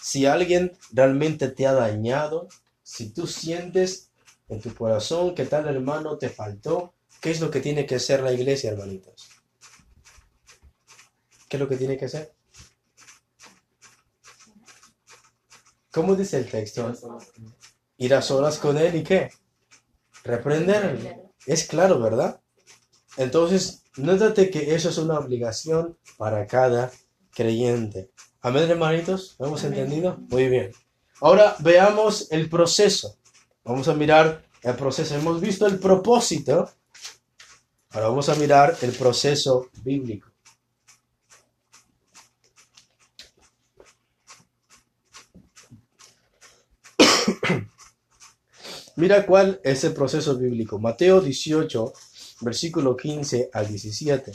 [0.01, 2.47] si alguien realmente te ha dañado,
[2.81, 4.11] si tú sientes
[4.49, 8.21] en tu corazón que tal hermano te faltó, ¿qué es lo que tiene que hacer
[8.21, 9.29] la iglesia, hermanitos?
[11.49, 12.33] ¿Qué es lo que tiene que hacer?
[15.91, 16.91] ¿Cómo dice el texto?
[17.97, 19.29] Ir a solas con él y qué?
[20.23, 21.31] Reprenderlo.
[21.45, 22.41] Es claro, ¿verdad?
[23.17, 26.91] Entonces, nótate que eso es una obligación para cada
[27.31, 28.09] creyente.
[28.45, 29.37] Amén, hermanitos.
[29.39, 30.17] ¿Lo hemos entendido?
[30.29, 30.73] Muy bien.
[31.21, 33.15] Ahora veamos el proceso.
[33.63, 35.15] Vamos a mirar el proceso.
[35.15, 36.69] Hemos visto el propósito.
[37.91, 40.29] Ahora vamos a mirar el proceso bíblico.
[48.97, 50.77] Mira cuál es el proceso bíblico.
[50.79, 51.93] Mateo 18,
[52.41, 54.33] versículo 15 al 17.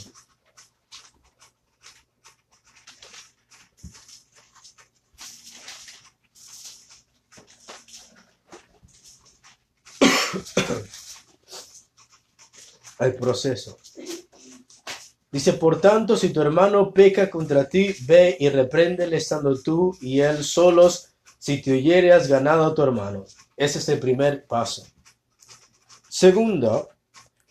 [12.99, 13.77] El proceso.
[15.31, 20.19] Dice, por tanto, si tu hermano peca contra ti, ve y repréndele estando tú y
[20.21, 21.13] él solos.
[21.37, 23.25] Si te oyere, has ganado a tu hermano.
[23.55, 24.85] Ese es el primer paso.
[26.09, 26.89] Segundo,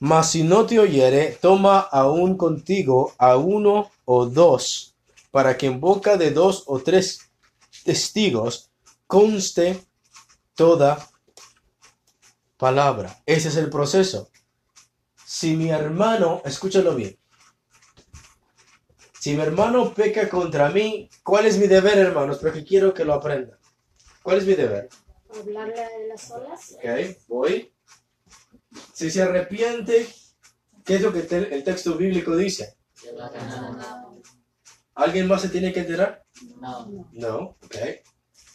[0.00, 4.96] mas si no te oyere, toma aún contigo a uno o dos,
[5.30, 7.30] para que en boca de dos o tres
[7.84, 8.70] testigos
[9.06, 9.80] conste
[10.54, 11.08] toda
[12.56, 13.22] palabra.
[13.24, 14.28] Ese es el proceso.
[15.30, 17.18] Si mi hermano, escúchalo bien,
[19.20, 22.38] si mi hermano peca contra mí, ¿cuál es mi deber, hermanos?
[22.38, 23.58] Porque quiero que lo aprendan.
[24.22, 24.88] ¿Cuál es mi deber?
[25.38, 26.76] Hablarle a las olas.
[26.78, 27.70] Ok, voy.
[28.94, 30.08] Si se arrepiente,
[30.82, 32.78] ¿qué es lo que te- el texto bíblico dice?
[34.94, 36.24] ¿Alguien más se tiene que enterar?
[36.58, 37.76] No, No, ok.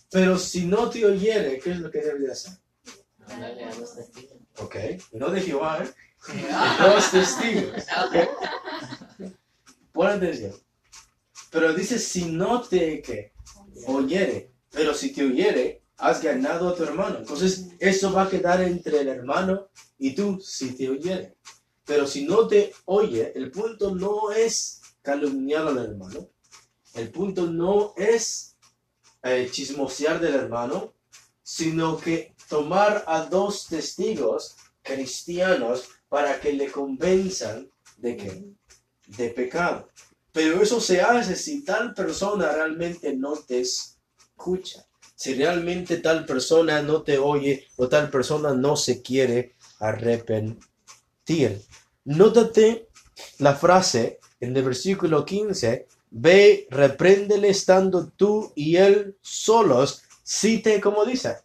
[0.10, 2.54] Pero si no te oyere, ¿qué es lo que debe de hacer?
[3.28, 4.38] hablarle a los testigos.
[4.58, 4.76] Ok,
[5.12, 5.90] no de Jehová, ¿eh?
[6.28, 7.84] Dos testigos.
[9.92, 10.54] Pon atención.
[11.52, 13.34] Pero dice, si no te ¿qué?
[13.88, 17.20] oyere, pero si te oyere, has ganado a tu hermano.
[17.20, 21.36] Entonces, eso va a quedar entre el hermano y tú, si te oyere.
[21.86, 26.30] Pero si no te oye, el punto no es calumniar al hermano.
[26.94, 28.58] El punto no es
[29.22, 30.94] eh, chismosear del hermano,
[31.44, 38.44] sino que tomar a dos testigos cristianos para que le convenzan de que
[39.18, 39.90] de pecado.
[40.32, 44.86] Pero eso se hace si tal persona realmente no te escucha.
[45.16, 51.60] Si realmente tal persona no te oye o tal persona no se quiere arrepentir.
[52.06, 52.90] Nótate
[53.40, 55.88] la frase en el versículo 15.
[56.12, 60.04] Ve, repréndele estando tú y él solos.
[60.22, 61.38] Si te, como dice,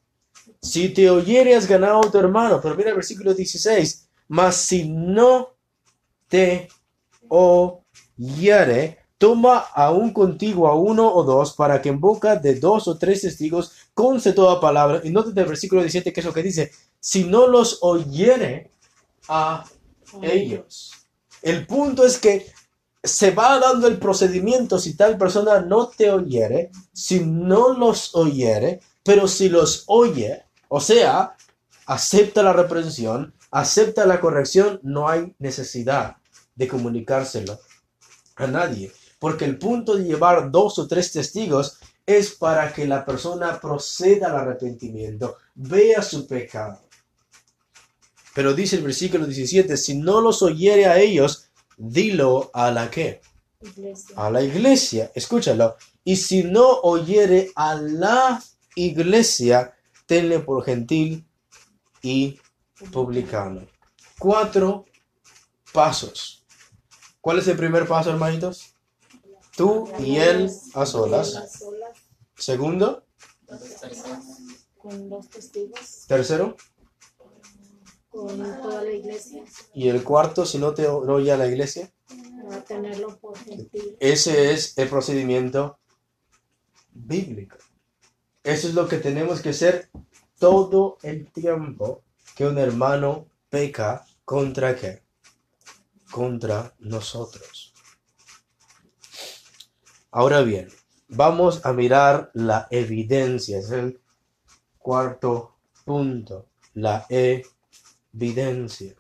[0.61, 2.61] si te oyere has ganado a tu hermano.
[2.61, 4.08] Pero mira el versículo 16.
[4.29, 5.57] Mas si no
[6.29, 6.69] te
[7.29, 12.99] oyere, toma aún contigo a uno o dos, para que en boca de dos o
[12.99, 15.01] tres testigos conste toda palabra.
[15.03, 18.71] Y nótate el versículo 17, que es lo que dice, si no los oyere
[19.29, 19.65] a
[20.23, 20.93] ellos.
[21.43, 22.47] El punto es que
[23.03, 28.81] se va dando el procedimiento si tal persona no te oyere, si no los oyere,
[29.05, 31.37] pero si los oye, o sea,
[31.87, 36.17] acepta la reprensión, acepta la corrección, no hay necesidad
[36.55, 37.59] de comunicárselo
[38.37, 38.93] a nadie.
[39.19, 44.29] Porque el punto de llevar dos o tres testigos es para que la persona proceda
[44.29, 46.81] al arrepentimiento, vea su pecado.
[48.35, 53.21] Pero dice el versículo 17, si no los oyere a ellos, dilo a la que?
[53.61, 54.15] Iglesia.
[54.17, 55.77] A la iglesia, escúchalo.
[56.05, 58.43] Y si no oyere a la
[58.77, 59.75] iglesia,
[60.07, 61.27] tenle por gentil
[62.01, 62.39] y
[62.93, 63.67] publicano.
[64.19, 64.85] Cuatro
[65.73, 66.45] pasos.
[67.21, 68.75] ¿Cuál es el primer paso, hermanitos?
[69.57, 71.65] Tú y él a solas.
[72.37, 73.05] Segundo,
[74.77, 76.57] con dos testigos, tercero.
[78.09, 81.93] con toda la iglesia, Y el cuarto, si no te oye a la iglesia.
[82.49, 83.97] para tenerlo por gentil.
[84.01, 85.79] Ese es el procedimiento
[86.93, 87.57] bíblico.
[88.43, 89.91] Eso es lo que tenemos que hacer
[90.39, 92.03] todo el tiempo
[92.39, 95.03] que un hermano peca contra qué?
[96.09, 97.75] Contra nosotros.
[100.13, 100.69] Ahora bien,
[101.09, 103.59] vamos a mirar la evidencia.
[103.59, 104.01] Es el
[104.79, 106.47] cuarto punto.
[106.75, 108.95] La evidencia.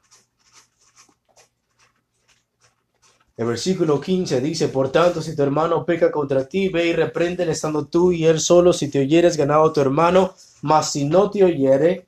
[3.37, 7.53] El versículo 15 dice, por tanto, si tu hermano peca contra ti, ve y repréndele
[7.53, 11.31] estando tú y él solo, si te oyeres ganado a tu hermano, mas si no
[11.31, 12.08] te oyere,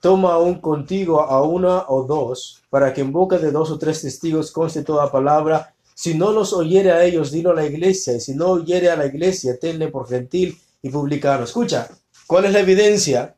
[0.00, 4.02] toma aún contigo a una o dos, para que en boca de dos o tres
[4.02, 5.74] testigos conste toda palabra.
[5.94, 8.96] Si no los oyere a ellos, dilo a la iglesia, y si no oyere a
[8.96, 11.44] la iglesia, tenle por gentil y publicano.
[11.44, 11.88] Escucha,
[12.26, 13.36] ¿cuál es la evidencia?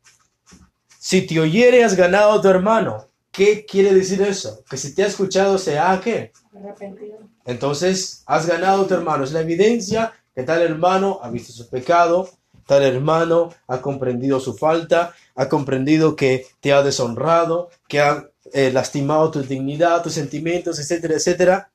[0.99, 3.07] Si te oyere, has ganado a tu hermano.
[3.31, 4.65] ¿Qué quiere decir eso?
[4.69, 6.33] Que si te ha escuchado, sea qué?
[6.54, 7.19] Arrepentido.
[7.44, 9.25] Entonces, has ganado a tu hermano.
[9.25, 12.29] Es la evidencia que tal hermano ha visto su pecado,
[12.67, 18.72] tal hermano ha comprendido su falta, ha comprendido que te ha deshonrado, que ha eh,
[18.72, 21.70] lastimado tu dignidad, tus sentimientos, etcétera, etcétera.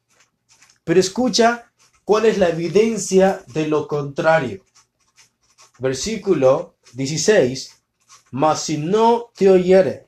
[0.84, 1.72] Pero escucha
[2.04, 4.66] cuál es la evidencia de lo contrario.
[5.80, 7.82] Versículo 16.
[8.32, 10.08] Mas si no te oyere,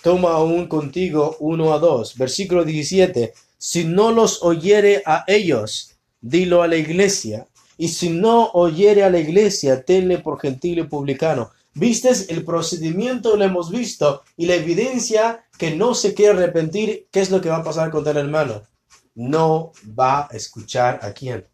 [0.00, 2.16] toma aún contigo uno a dos.
[2.16, 3.34] Versículo 17.
[3.58, 7.48] Si no los oyere a ellos, dilo a la iglesia.
[7.76, 11.50] Y si no oyere a la iglesia, tenle por gentil y publicano.
[11.74, 13.36] ¿Vistes el procedimiento?
[13.36, 14.22] Lo hemos visto.
[14.36, 17.90] Y la evidencia que no se quiere arrepentir, ¿qué es lo que va a pasar
[17.90, 18.62] con el hermano?
[19.14, 21.46] No va a escuchar a quién.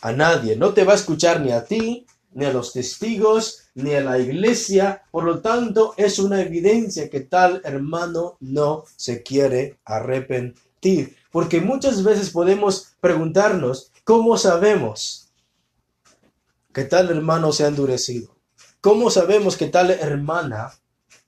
[0.00, 0.56] A nadie.
[0.56, 4.18] No te va a escuchar ni a ti, ni a los testigos, ni a la
[4.18, 5.02] iglesia.
[5.10, 11.16] Por lo tanto, es una evidencia que tal hermano no se quiere arrepentir.
[11.32, 15.32] Porque muchas veces podemos preguntarnos, ¿cómo sabemos
[16.72, 18.41] que tal hermano se ha endurecido?
[18.82, 20.72] ¿Cómo sabemos que tal hermana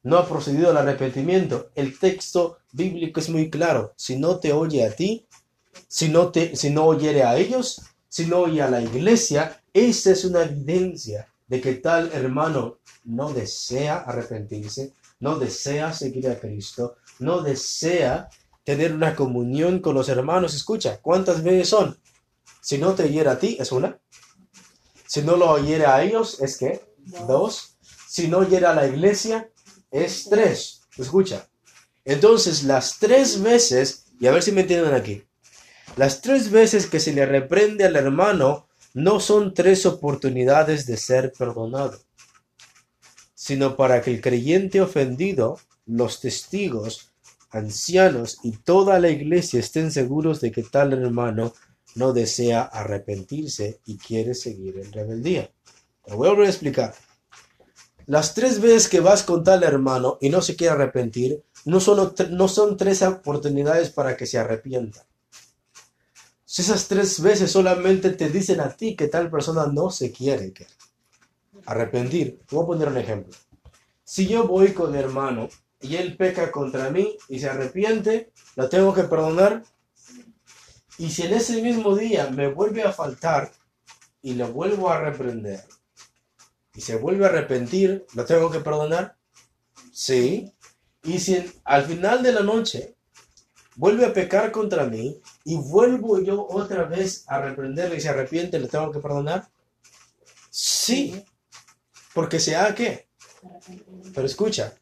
[0.02, 1.70] no ha procedido al arrepentimiento?
[1.76, 3.92] El texto bíblico es muy claro.
[3.94, 5.28] Si no te oye a ti,
[5.86, 10.24] si no, si no oyere a ellos, si no oye a la iglesia, esa es
[10.24, 17.40] una evidencia de que tal hermano no desea arrepentirse, no desea seguir a Cristo, no
[17.40, 18.30] desea
[18.64, 20.54] tener una comunión con los hermanos.
[20.54, 21.96] Escucha, ¿cuántas veces son?
[22.60, 23.96] Si no te oyera a ti, es una.
[25.06, 26.93] Si no lo oyera a ellos, es que
[27.26, 27.78] dos.
[28.08, 29.50] Si no oyera a la iglesia,
[29.90, 30.82] es tres.
[30.96, 31.48] Escucha.
[32.04, 35.24] Entonces, las tres veces, y a ver si me entienden aquí,
[35.96, 41.32] las tres veces que se le reprende al hermano no son tres oportunidades de ser
[41.32, 41.98] perdonado,
[43.34, 47.12] sino para que el creyente ofendido, los testigos,
[47.50, 51.54] ancianos y toda la iglesia estén seguros de que tal hermano
[51.94, 55.50] no desea arrepentirse y quiere seguir en rebeldía.
[56.06, 56.94] Lo voy a volver a explicar.
[58.06, 62.14] Las tres veces que vas con tal hermano y no se quiere arrepentir, no son,
[62.30, 65.06] no son tres oportunidades para que se arrepienta.
[66.44, 70.52] Si esas tres veces solamente te dicen a ti que tal persona no se quiere
[71.64, 72.42] arrepentir.
[72.50, 73.34] Voy a poner un ejemplo.
[74.04, 75.48] Si yo voy con hermano
[75.80, 79.64] y él peca contra mí y se arrepiente, ¿lo tengo que perdonar?
[80.98, 83.50] Y si en ese mismo día me vuelve a faltar
[84.20, 85.64] y lo vuelvo a reprender
[86.74, 89.16] y se vuelve a arrepentir, ¿lo tengo que perdonar?
[89.92, 90.52] Sí.
[91.02, 92.96] Y si al final de la noche
[93.76, 98.58] vuelve a pecar contra mí y vuelvo yo otra vez a reprenderle y se arrepiente,
[98.58, 99.48] ¿le tengo que perdonar?
[100.50, 101.24] Sí.
[102.12, 103.08] Porque se ha qué?
[104.14, 104.74] Pero escucha,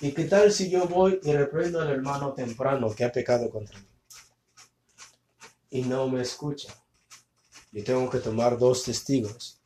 [0.00, 3.78] ¿y qué tal si yo voy y reprendo al hermano temprano que ha pecado contra
[3.78, 3.86] mí?
[5.70, 6.74] Y no me escucha.
[7.72, 9.60] Yo tengo que tomar dos testigos.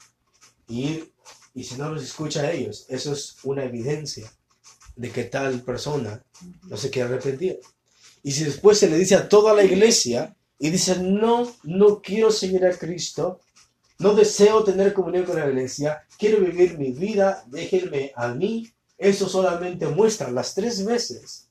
[0.67, 1.10] Y,
[1.55, 4.31] y si no los escucha a ellos, eso es una evidencia
[4.97, 6.23] de que tal persona
[6.69, 7.61] no se quiere arrepentir.
[8.23, 12.31] Y si después se le dice a toda la iglesia y dice, no, no quiero
[12.31, 13.41] seguir a Cristo,
[13.99, 19.29] no deseo tener comunión con la iglesia, quiero vivir mi vida, déjenme a mí, eso
[19.29, 21.49] solamente muestra las tres veces.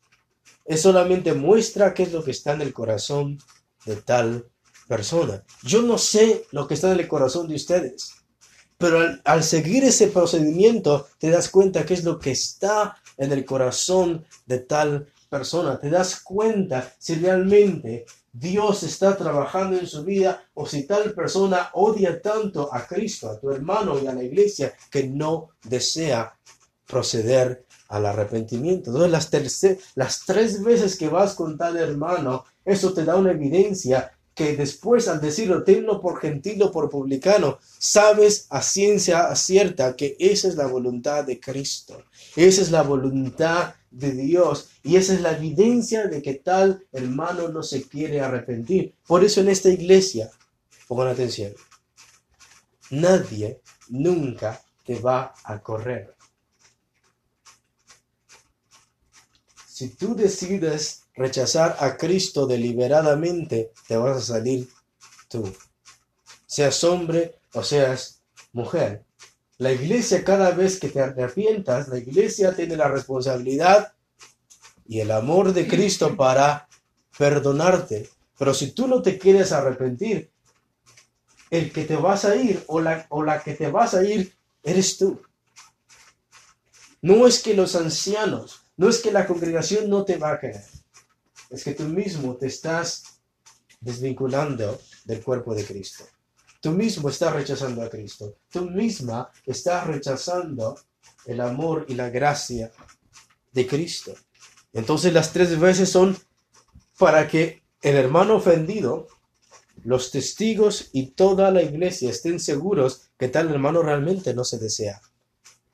[0.65, 3.39] Es solamente muestra qué es lo que está en el corazón
[3.85, 4.47] de tal
[4.87, 5.43] persona.
[5.63, 8.13] Yo no sé lo que está en el corazón de ustedes,
[8.79, 13.43] pero al, seguir ese procedimiento te das cuenta qué es lo que está en el
[13.43, 15.77] corazón de tal persona.
[15.77, 21.71] Te das cuenta si realmente Dios está trabajando en su vida o si tal persona
[21.73, 26.33] odia tanto a Cristo, a tu hermano y a la iglesia que no desea
[26.87, 28.91] proceder al arrepentimiento.
[28.91, 34.09] Entonces, las tres veces que vas con tal hermano, eso te da una evidencia
[34.39, 40.15] que después al decirlo, tenlo por gentil o por publicano, sabes a ciencia cierta que
[40.17, 42.05] esa es la voluntad de Cristo.
[42.37, 47.49] Esa es la voluntad de Dios y esa es la evidencia de que tal hermano
[47.49, 48.95] no se quiere arrepentir.
[49.05, 50.31] Por eso en esta iglesia,
[50.87, 51.53] pongan atención,
[52.91, 53.59] nadie
[53.89, 56.15] nunca te va a correr.
[59.67, 64.69] Si tú decides rechazar a Cristo deliberadamente, te vas a salir
[65.27, 65.53] tú.
[66.45, 68.21] Seas hombre o seas
[68.53, 69.03] mujer.
[69.57, 73.93] La iglesia cada vez que te arrepientas, la iglesia tiene la responsabilidad
[74.87, 76.69] y el amor de Cristo para
[77.17, 78.09] perdonarte.
[78.37, 80.31] Pero si tú no te quieres arrepentir,
[81.49, 84.33] el que te vas a ir o la, o la que te vas a ir
[84.63, 85.21] eres tú.
[87.01, 90.78] No es que los ancianos, no es que la congregación no te va a querer.
[91.49, 93.21] Es que tú mismo te estás
[93.81, 96.05] desvinculando del cuerpo de Cristo.
[96.61, 98.35] Tú mismo estás rechazando a Cristo.
[98.51, 100.77] Tú misma estás rechazando
[101.25, 102.71] el amor y la gracia
[103.51, 104.13] de Cristo.
[104.73, 106.17] Entonces las tres veces son
[106.97, 109.07] para que el hermano ofendido,
[109.83, 115.01] los testigos y toda la iglesia estén seguros que tal hermano realmente no se desea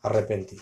[0.04, 0.62] arrepentir.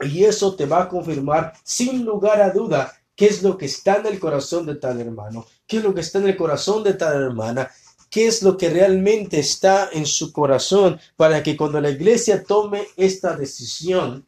[0.00, 3.96] Y eso te va a confirmar sin lugar a duda qué es lo que está
[3.96, 6.94] en el corazón de tal hermano, qué es lo que está en el corazón de
[6.94, 7.70] tal hermana,
[8.10, 12.86] qué es lo que realmente está en su corazón para que cuando la iglesia tome
[12.96, 14.26] esta decisión,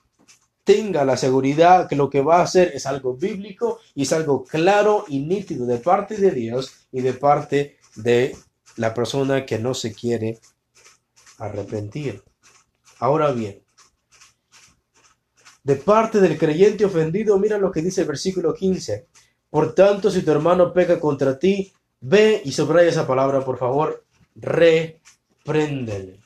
[0.65, 4.45] tenga la seguridad que lo que va a hacer es algo bíblico y es algo
[4.45, 8.37] claro y nítido de parte de Dios y de parte de
[8.77, 10.39] la persona que no se quiere
[11.39, 12.23] arrepentir.
[12.99, 13.63] Ahora bien,
[15.69, 19.07] de parte del creyente ofendido, mira lo que dice el versículo 15.
[19.51, 24.07] Por tanto, si tu hermano peca contra ti, ve y subraya esa palabra, por favor,
[24.35, 26.21] repréndele.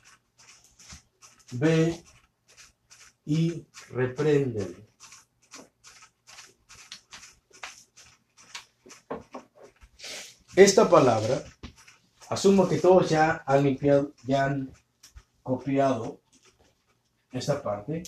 [1.51, 2.05] Ve
[3.27, 4.77] y repréndele.
[10.55, 11.43] Esta palabra,
[12.29, 14.73] asumo que todos ya han limpiado, ya han
[15.43, 16.21] copiado
[17.33, 18.05] esta parte.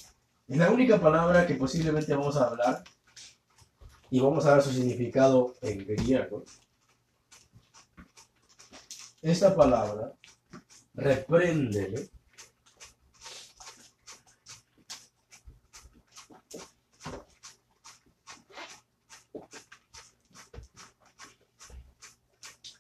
[0.47, 2.85] Es la única palabra que posiblemente vamos a hablar
[4.11, 6.45] y vamos a dar su significado en griego.
[9.23, 10.13] Esta palabra,
[10.93, 12.11] repréndele,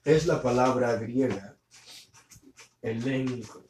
[0.04, 1.56] es la palabra griega
[2.82, 3.64] elenco.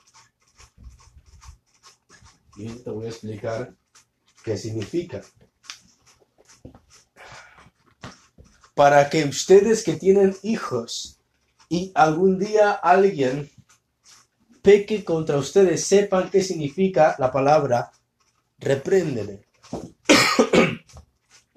[2.57, 3.84] Y te voy a explicar
[4.45, 5.23] qué significa.
[8.75, 11.19] Para que ustedes que tienen hijos
[11.69, 13.51] y algún día alguien
[14.63, 17.91] peque contra ustedes, sepan qué significa la palabra
[18.59, 19.47] repréndele.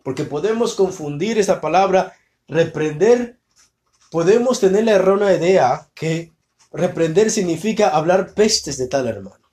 [0.04, 2.14] Porque podemos confundir esa palabra
[2.48, 3.38] reprender
[4.10, 6.32] podemos tener la errónea idea que
[6.72, 9.50] reprender significa hablar pestes de tal hermano.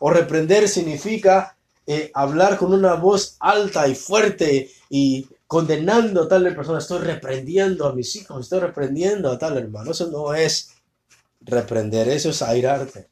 [0.00, 1.56] O reprender significa
[1.92, 6.78] eh, hablar con una voz alta y fuerte y condenando a tal persona.
[6.78, 9.90] Estoy reprendiendo a mis hijos, estoy reprendiendo a tal hermano.
[9.90, 10.70] Eso no es
[11.40, 13.08] reprender, eso es airarte.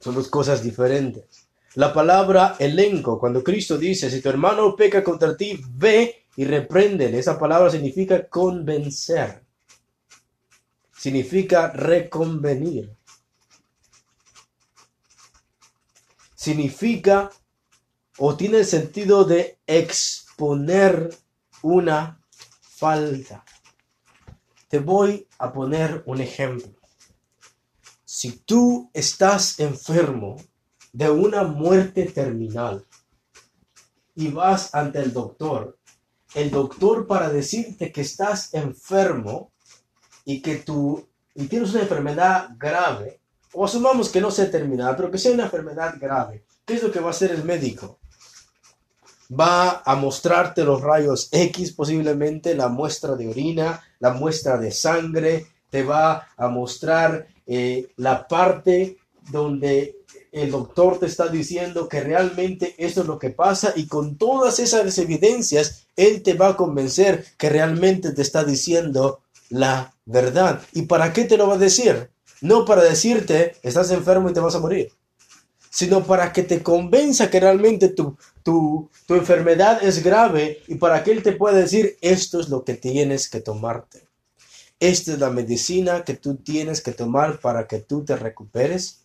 [0.00, 1.26] Son dos cosas diferentes.
[1.74, 7.18] La palabra elenco, cuando Cristo dice, si tu hermano peca contra ti, ve y repréndele.
[7.18, 9.42] Esa palabra significa convencer.
[10.96, 12.96] Significa reconvenir.
[16.44, 17.30] Significa
[18.18, 21.08] o tiene el sentido de exponer
[21.62, 22.20] una
[22.60, 23.42] falta.
[24.68, 26.74] Te voy a poner un ejemplo.
[28.04, 30.36] Si tú estás enfermo
[30.92, 32.84] de una muerte terminal
[34.14, 35.78] y vas ante el doctor
[36.34, 39.52] el doctor para decirte que estás enfermo
[40.26, 43.20] y que tú y tienes una enfermedad grave,
[43.54, 46.90] o asumamos que no sea terminada, pero que sea una enfermedad grave, ¿qué es lo
[46.90, 47.98] que va a hacer el médico?
[49.32, 55.46] Va a mostrarte los rayos X, posiblemente la muestra de orina, la muestra de sangre,
[55.70, 58.98] te va a mostrar eh, la parte
[59.30, 59.96] donde
[60.30, 64.58] el doctor te está diciendo que realmente eso es lo que pasa y con todas
[64.58, 70.60] esas evidencias, él te va a convencer que realmente te está diciendo la verdad.
[70.72, 72.10] ¿Y para qué te lo va a decir?
[72.40, 74.92] No para decirte, estás enfermo y te vas a morir,
[75.70, 81.02] sino para que te convenza que realmente tu, tu, tu enfermedad es grave y para
[81.02, 84.06] que él te pueda decir, esto es lo que tienes que tomarte.
[84.80, 89.04] Esta es la medicina que tú tienes que tomar para que tú te recuperes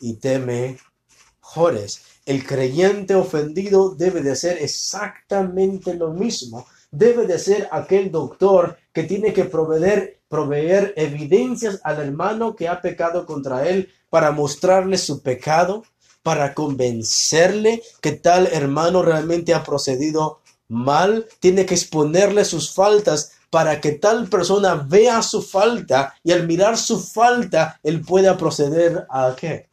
[0.00, 2.02] y te mejores.
[2.24, 6.66] El creyente ofendido debe de hacer exactamente lo mismo.
[6.90, 12.80] Debe de ser aquel doctor que tiene que proveer, proveer evidencias al hermano que ha
[12.80, 15.84] pecado contra él para mostrarle su pecado,
[16.24, 21.28] para convencerle que tal hermano realmente ha procedido mal.
[21.38, 26.76] Tiene que exponerle sus faltas para que tal persona vea su falta y al mirar
[26.76, 29.68] su falta, él pueda proceder a qué?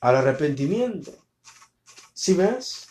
[0.00, 1.12] Al arrepentimiento.
[2.14, 2.88] ¿Sí ves?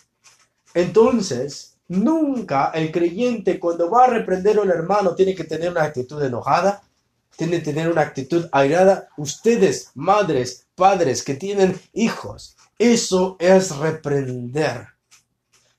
[0.73, 5.83] Entonces, nunca el creyente cuando va a reprender a un hermano tiene que tener una
[5.83, 6.83] actitud enojada,
[7.35, 9.09] tiene que tener una actitud airada.
[9.17, 14.88] Ustedes, madres, padres que tienen hijos, eso es reprender.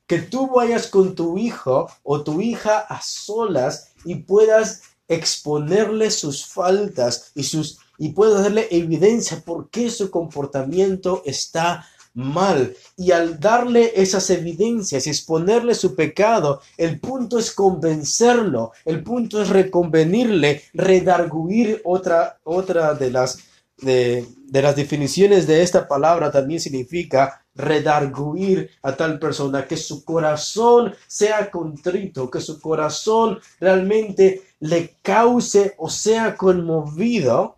[0.07, 6.45] Que tú vayas con tu hijo o tu hija a solas y puedas exponerle sus
[6.45, 12.75] faltas y sus y puedas darle evidencia por qué su comportamiento está mal.
[12.97, 19.41] Y al darle esas evidencias y exponerle su pecado, el punto es convencerlo, el punto
[19.41, 23.39] es reconvenirle, redarguir otra, otra de las,
[23.77, 30.03] de, de las definiciones de esta palabra también significa redarguir a tal persona, que su
[30.05, 37.57] corazón sea contrito, que su corazón realmente le cause o sea conmovido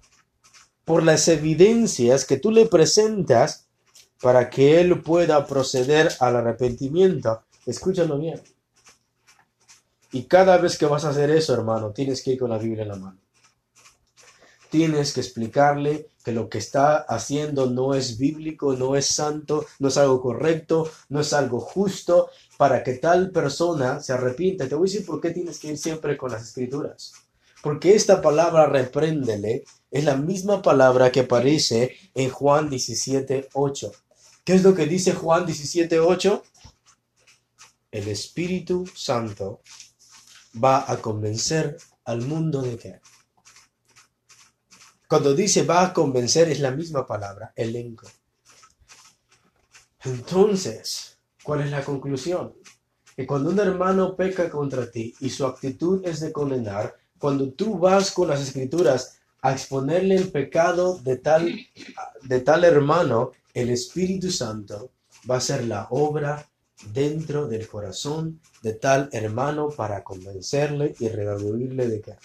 [0.85, 3.60] por las evidencias que tú le presentas
[4.21, 7.43] para que él pueda proceder al arrepentimiento.
[7.65, 8.41] Escúchalo bien.
[10.13, 12.83] Y cada vez que vas a hacer eso, hermano, tienes que ir con la Biblia
[12.83, 13.17] en la mano.
[14.69, 19.89] tienes que explicarle que lo que está haciendo no es bíblico, no es santo, no
[19.89, 24.69] es algo correcto, no es algo justo, para que tal persona se arrepienta.
[24.69, 27.13] Te voy a decir por qué tienes que ir siempre con las escrituras.
[27.61, 33.91] Porque esta palabra repréndele es la misma palabra que aparece en Juan 17, 8.
[34.43, 36.43] ¿Qué es lo que dice Juan 17, 8?
[37.91, 39.61] El Espíritu Santo
[40.61, 43.01] va a convencer al mundo de qué.
[45.07, 48.07] Cuando dice va a convencer es la misma palabra, elenco.
[50.03, 52.55] Entonces, ¿cuál es la conclusión?
[53.15, 57.77] Que cuando un hermano peca contra ti y su actitud es de condenar, cuando tú
[57.77, 61.59] vas con las escrituras a exponerle el pecado de tal,
[62.23, 64.91] de tal hermano, el Espíritu Santo
[65.29, 66.47] va a ser la obra
[66.93, 72.15] dentro del corazón de tal hermano para convencerle y redarguirle de qué?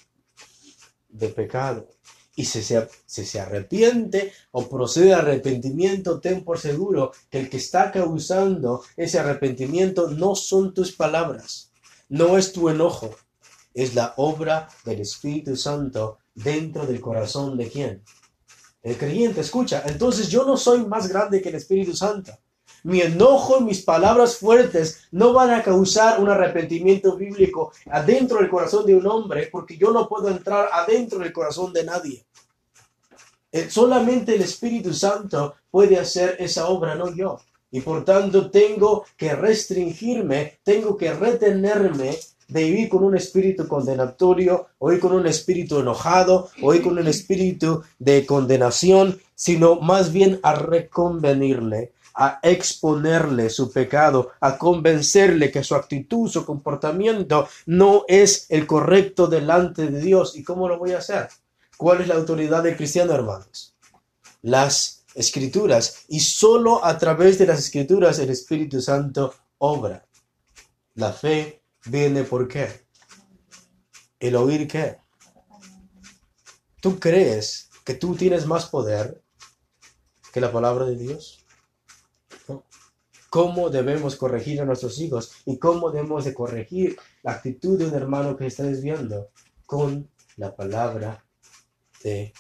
[1.09, 1.89] De pecado.
[2.35, 7.49] Y si se, si se arrepiente o procede a arrepentimiento, ten por seguro que el
[7.49, 11.73] que está causando ese arrepentimiento no son tus palabras,
[12.11, 13.15] no es tu enojo,
[13.73, 18.03] es la obra del Espíritu Santo dentro del corazón de quién?
[18.87, 22.31] El creyente, escucha, entonces yo no soy más grande que el Espíritu Santo.
[22.85, 28.49] Mi enojo y mis palabras fuertes no van a causar un arrepentimiento bíblico adentro del
[28.49, 32.27] corazón de un hombre, porque yo no puedo entrar adentro del corazón de nadie.
[33.51, 37.41] Eh, Solamente el Espíritu Santo puede hacer esa obra, no yo.
[37.73, 42.17] Y por tanto tengo que restringirme, tengo que retenerme
[42.49, 47.83] de vivir con un espíritu condenatorio, o con un espíritu enojado, o con un espíritu
[47.99, 55.75] de condenación, sino más bien a reconvenirle, a exponerle su pecado, a convencerle que su
[55.75, 60.37] actitud, su comportamiento no es el correcto delante de Dios.
[60.37, 61.29] ¿Y cómo lo voy a hacer?
[61.77, 63.75] ¿Cuál es la autoridad del cristiano, hermanos?
[64.41, 66.05] Las escrituras.
[66.09, 70.07] Y solo a través de las escrituras el Espíritu Santo obra.
[70.95, 72.87] La fe viene por qué?
[74.19, 74.99] El oír qué?
[76.81, 79.23] ¿Tú crees que tú tienes más poder
[80.33, 81.45] que la palabra de Dios?
[83.31, 85.33] ¿Cómo debemos corregir a nuestros hijos?
[85.45, 89.31] ¿Y cómo debemos de corregir la actitud de un hermano que está desviando?
[89.67, 91.25] Con la palabra
[92.03, 92.33] de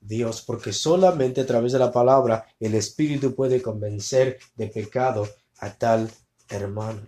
[0.00, 5.26] Dios, porque solamente a través de la palabra el Espíritu puede convencer de pecado
[5.60, 6.10] a tal
[6.48, 7.00] hermano.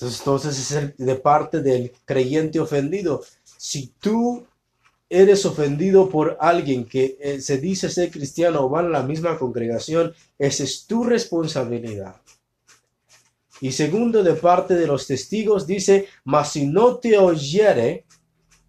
[0.00, 3.22] Entonces, es de parte del creyente ofendido.
[3.56, 4.46] Si tú
[5.10, 9.38] eres ofendido por alguien que eh, se dice ser cristiano o van a la misma
[9.38, 12.16] congregación, esa es tu responsabilidad.
[13.60, 18.04] Y segundo, de parte de los testigos, dice, mas si no te oyere,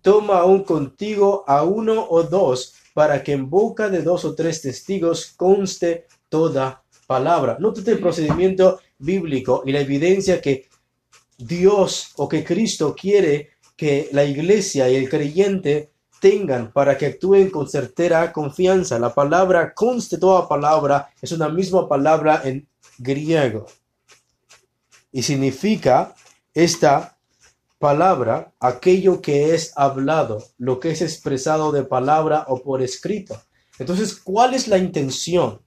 [0.02, 4.62] toma aún contigo a uno o dos, para que en boca de dos o tres
[4.62, 7.58] testigos conste toda palabra.
[7.60, 10.69] Nótate el procedimiento bíblico y la evidencia que
[11.40, 17.50] Dios o que Cristo quiere que la iglesia y el creyente tengan para que actúen
[17.50, 19.00] con certera confianza.
[19.00, 22.68] La palabra conste toda palabra es una misma palabra en
[22.98, 23.66] griego
[25.12, 26.14] y significa
[26.54, 27.18] esta
[27.78, 33.42] palabra aquello que es hablado, lo que es expresado de palabra o por escrito.
[33.80, 35.62] Entonces, ¿cuál es la intención?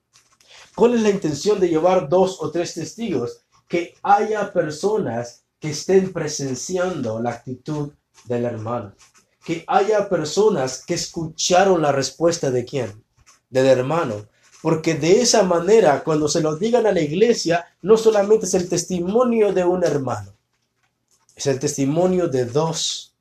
[0.75, 3.45] ¿Cuál es la intención de llevar dos o tres testigos?
[3.67, 7.93] Que haya personas que estén presenciando la actitud
[8.25, 8.97] del hermano.
[9.45, 13.05] Que haya personas que escucharon la respuesta de quién?
[13.49, 14.27] Del hermano.
[14.61, 18.69] Porque de esa manera, cuando se lo digan a la iglesia, no solamente es el
[18.69, 20.35] testimonio de un hermano,
[21.37, 23.15] es el testimonio de dos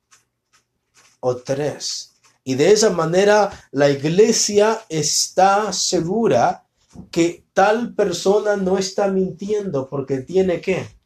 [1.20, 2.14] o tres.
[2.42, 6.66] Y de esa manera la iglesia está segura
[7.12, 11.01] que tal persona no está mintiendo porque tiene qué?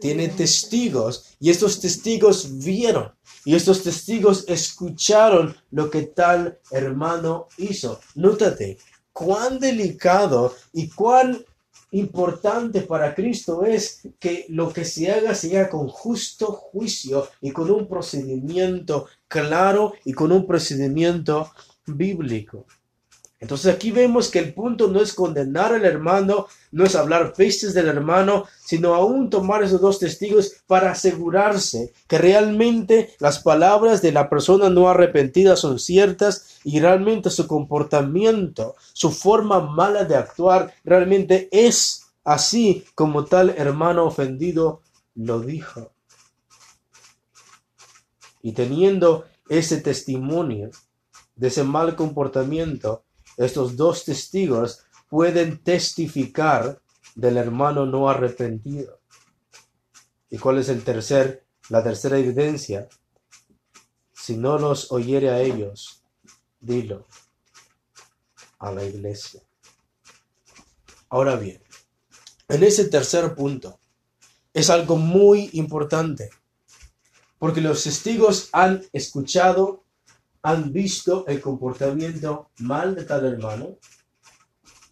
[0.00, 3.12] Tiene testigos y estos testigos vieron
[3.44, 8.00] y estos testigos escucharon lo que tal hermano hizo.
[8.14, 8.78] Nótate
[9.12, 11.44] cuán delicado y cuán
[11.92, 17.50] importante para Cristo es que lo que se haga se haga con justo juicio y
[17.50, 21.50] con un procedimiento claro y con un procedimiento
[21.86, 22.66] bíblico.
[23.40, 27.72] Entonces aquí vemos que el punto no es condenar al hermano, no es hablar pestes
[27.72, 34.12] del hermano, sino aún tomar esos dos testigos para asegurarse que realmente las palabras de
[34.12, 40.74] la persona no arrepentida son ciertas y realmente su comportamiento, su forma mala de actuar
[40.84, 44.82] realmente es así como tal hermano ofendido
[45.14, 45.92] lo dijo.
[48.42, 50.70] Y teniendo ese testimonio
[51.36, 53.02] de ese mal comportamiento,
[53.36, 56.80] estos dos testigos pueden testificar
[57.14, 59.00] del hermano no arrepentido.
[60.30, 62.88] ¿Y cuál es el tercer, la tercera evidencia?
[64.12, 66.04] Si no los oyere a ellos,
[66.60, 67.06] dilo
[68.58, 69.40] a la iglesia.
[71.08, 71.62] Ahora bien,
[72.48, 73.80] en ese tercer punto
[74.52, 76.30] es algo muy importante,
[77.38, 79.79] porque los testigos han escuchado,
[80.42, 83.76] han visto el comportamiento mal de tal hermano,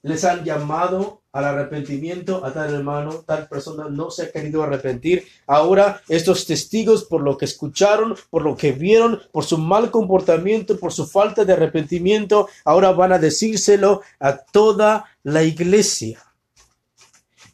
[0.03, 5.27] les han llamado al arrepentimiento a tal hermano, tal persona no se ha querido arrepentir.
[5.47, 10.79] Ahora estos testigos, por lo que escucharon, por lo que vieron, por su mal comportamiento,
[10.79, 16.19] por su falta de arrepentimiento, ahora van a decírselo a toda la iglesia.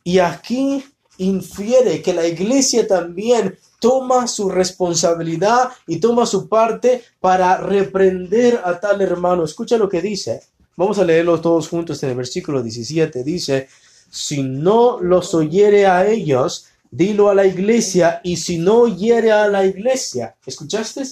[0.02, 0.84] Y aquí
[1.18, 8.80] infiere que la iglesia también toma su responsabilidad y toma su parte para reprender a
[8.80, 9.44] tal hermano.
[9.44, 10.42] Escucha lo que dice.
[10.76, 13.22] Vamos a leerlo todos juntos en el versículo 17.
[13.22, 13.68] Dice,
[14.10, 19.48] si no los oyere a ellos, dilo a la iglesia, y si no oyere a
[19.48, 21.02] la iglesia, ¿escuchaste?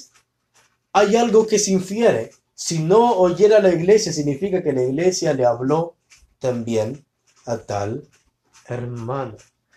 [0.92, 2.30] Hay algo que se infiere.
[2.54, 5.96] Si no oyera a la iglesia, significa que la iglesia le habló
[6.38, 7.04] también
[7.46, 8.08] a tal
[8.68, 9.36] hermano.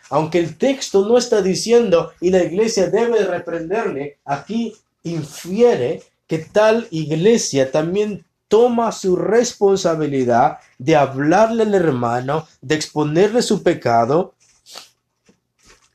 [0.09, 6.87] Aunque el texto no está diciendo y la iglesia debe reprenderle, aquí infiere que tal
[6.91, 14.35] iglesia también toma su responsabilidad de hablarle al hermano, de exponerle su pecado.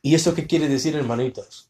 [0.01, 1.69] ¿Y eso qué quiere decir, hermanitos?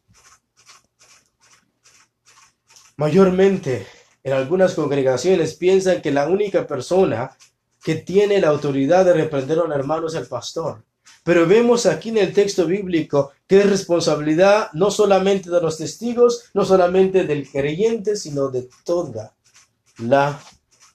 [2.96, 3.86] Mayormente,
[4.24, 7.36] en algunas congregaciones piensan que la única persona
[7.82, 10.84] que tiene la autoridad de reprender a un hermano es el pastor.
[11.24, 16.44] Pero vemos aquí en el texto bíblico que es responsabilidad no solamente de los testigos,
[16.54, 19.34] no solamente del creyente, sino de toda
[19.98, 20.40] la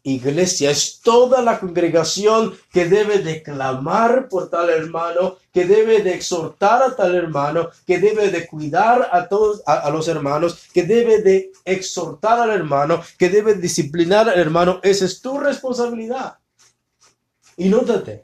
[0.04, 0.72] iglesia.
[0.72, 6.82] Es toda la congregación que debe de clamar por tal hermano, que debe de exhortar
[6.82, 11.52] a tal hermano, que debe de cuidar a todos, a, los hermanos, que debe de
[11.66, 14.80] exhortar al hermano, que debe disciplinar al hermano.
[14.84, 16.38] Esa es tu responsabilidad.
[17.58, 18.22] Y nótate,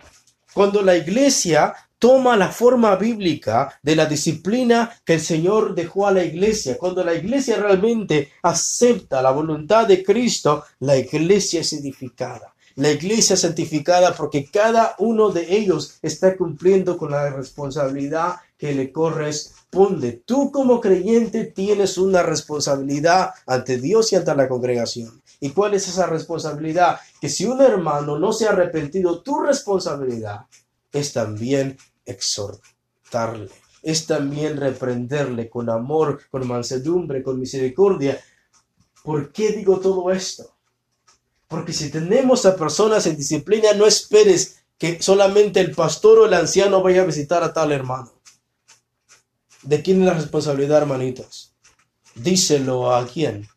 [0.53, 1.73] cuando la iglesia
[2.03, 6.77] toma la forma bíblica de la disciplina que el Señor dejó a la iglesia.
[6.77, 12.53] Cuando la iglesia realmente acepta la voluntad de Cristo, la iglesia es edificada.
[12.75, 18.73] La iglesia es santificada porque cada uno de ellos está cumpliendo con la responsabilidad que
[18.73, 20.23] le corresponde.
[20.25, 25.21] Tú como creyente tienes una responsabilidad ante Dios y ante la congregación.
[25.39, 26.99] ¿Y cuál es esa responsabilidad?
[27.21, 30.47] Que si un hermano no se ha arrepentido, tu responsabilidad
[30.91, 33.49] es también exhortarle,
[33.81, 38.19] es también reprenderle con amor, con mansedumbre, con misericordia.
[39.03, 40.55] ¿Por qué digo todo esto?
[41.47, 46.33] Porque si tenemos a personas en disciplina, no esperes que solamente el pastor o el
[46.33, 48.11] anciano vaya a visitar a tal hermano.
[49.61, 51.53] ¿De quién es la responsabilidad, hermanitos?
[52.15, 53.47] Díselo a quién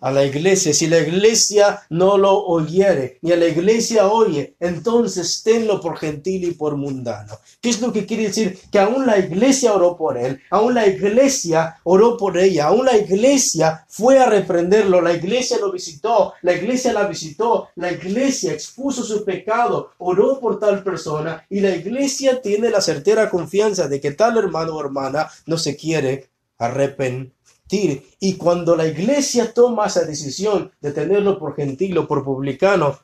[0.00, 0.72] a la iglesia.
[0.72, 6.44] Si la iglesia no lo oyere, ni a la iglesia oye, entonces tenlo por gentil
[6.44, 7.38] y por mundano.
[7.60, 8.58] ¿Qué es lo que quiere decir?
[8.70, 12.96] Que aún la iglesia oró por él, aún la iglesia oró por ella, aún la
[12.96, 19.02] iglesia fue a reprenderlo, la iglesia lo visitó, la iglesia la visitó, la iglesia expuso
[19.02, 24.12] su pecado, oró por tal persona y la iglesia tiene la certera confianza de que
[24.12, 27.37] tal hermano o hermana no se quiere arrepentir
[27.70, 32.98] y cuando la iglesia toma esa decisión de tenerlo por gentil o por publicano,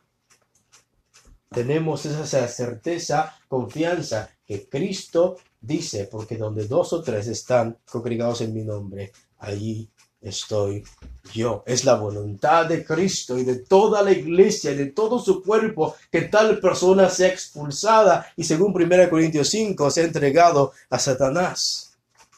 [1.51, 8.55] tenemos esa certeza, confianza que Cristo dice, porque donde dos o tres están congregados en
[8.55, 9.89] mi nombre, allí
[10.21, 10.83] estoy
[11.33, 11.63] yo.
[11.67, 15.95] Es la voluntad de Cristo y de toda la iglesia y de todo su cuerpo
[16.11, 21.94] que tal persona sea expulsada y según 1 Corintios 5 sea entregado a Satanás.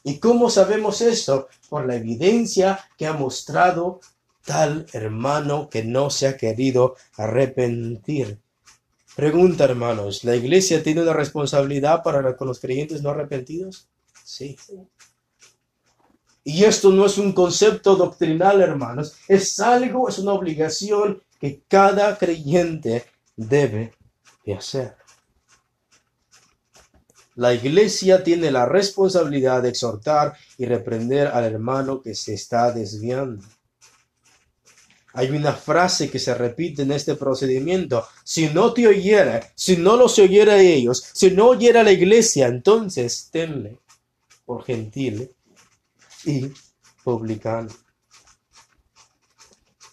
[0.07, 1.49] ¿Y cómo sabemos esto?
[1.69, 3.99] Por la evidencia que ha mostrado
[4.45, 8.39] tal hermano que no se ha querido arrepentir.
[9.17, 13.89] Pregunta, hermanos, ¿la iglesia tiene una responsabilidad para con los creyentes no arrepentidos?
[14.25, 14.57] Sí.
[16.45, 22.17] Y esto no es un concepto doctrinal, hermanos, es algo, es una obligación que cada
[22.17, 23.93] creyente debe
[24.45, 24.95] de hacer.
[27.37, 33.45] La iglesia tiene la responsabilidad de exhortar y reprender al hermano que se está desviando.
[35.13, 38.07] Hay una frase que se repite en este procedimiento.
[38.25, 43.29] Si no te oyera, si no los oyera ellos, si no oyera la iglesia, entonces
[43.31, 43.81] tenle
[44.45, 45.31] por gentil
[46.25, 46.51] y
[47.05, 47.69] publicano.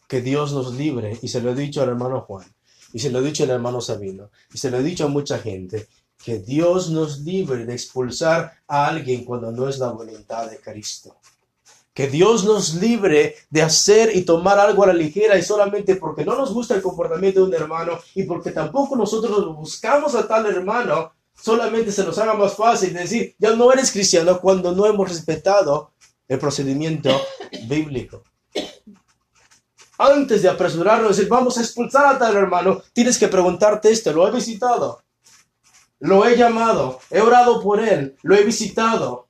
[0.07, 2.45] que Dios nos libre, y se lo he dicho al hermano Juan,
[2.93, 5.39] y se lo he dicho al hermano Sabino, y se lo he dicho a mucha
[5.39, 5.87] gente,
[6.23, 11.17] que Dios nos libre de expulsar a alguien cuando no es la voluntad de Cristo.
[11.93, 16.23] Que Dios nos libre de hacer y tomar algo a la ligera y solamente porque
[16.23, 20.45] no nos gusta el comportamiento de un hermano y porque tampoco nosotros buscamos a tal
[20.45, 25.09] hermano, solamente se nos haga más fácil decir, ya no eres cristiano cuando no hemos
[25.09, 25.91] respetado
[26.29, 27.09] el procedimiento
[27.67, 28.23] bíblico.
[29.97, 34.13] Antes de apresurarnos y decir, vamos a expulsar a tal hermano, tienes que preguntarte esto,
[34.13, 35.02] ¿lo he visitado?
[36.03, 39.27] Lo he llamado, he orado por él, lo he visitado,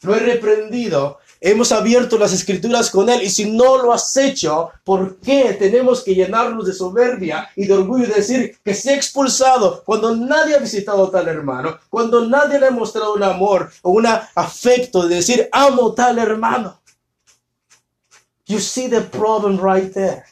[0.00, 4.70] lo he reprendido, hemos abierto las escrituras con él y si no lo has hecho,
[4.82, 8.96] ¿por qué tenemos que llenarnos de soberbia y de orgullo y decir que se ha
[8.96, 13.70] expulsado cuando nadie ha visitado a tal hermano, cuando nadie le ha mostrado un amor
[13.82, 16.80] o un afecto de decir amo tal hermano?
[18.44, 20.24] You see the problem right there.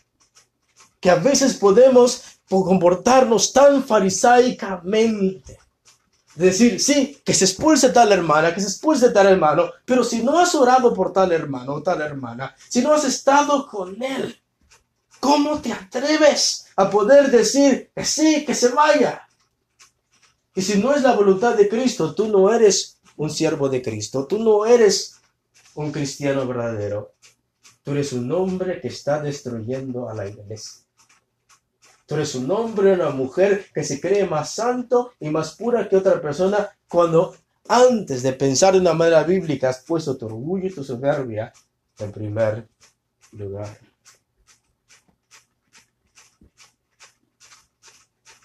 [0.98, 5.60] Que a veces podemos comportarnos tan farisaicamente
[6.36, 10.38] decir, sí, que se expulse tal hermana, que se expulse tal hermano, pero si no
[10.38, 14.40] has orado por tal hermano o tal hermana, si no has estado con él,
[15.20, 19.22] ¿cómo te atreves a poder decir que sí, que se vaya?
[20.54, 24.26] Y si no es la voluntad de Cristo, tú no eres un siervo de Cristo,
[24.26, 25.20] tú no eres
[25.74, 27.14] un cristiano verdadero,
[27.82, 30.85] tú eres un hombre que está destruyendo a la iglesia.
[32.06, 35.96] Tú eres un hombre una mujer que se cree más santo y más pura que
[35.96, 37.34] otra persona cuando
[37.68, 41.52] antes de pensar de una manera bíblica has puesto tu orgullo y tu soberbia
[41.98, 42.68] en primer
[43.32, 43.76] lugar.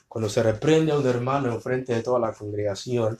[0.07, 3.18] Cuando se reprende a un hermano en frente de toda la congregación,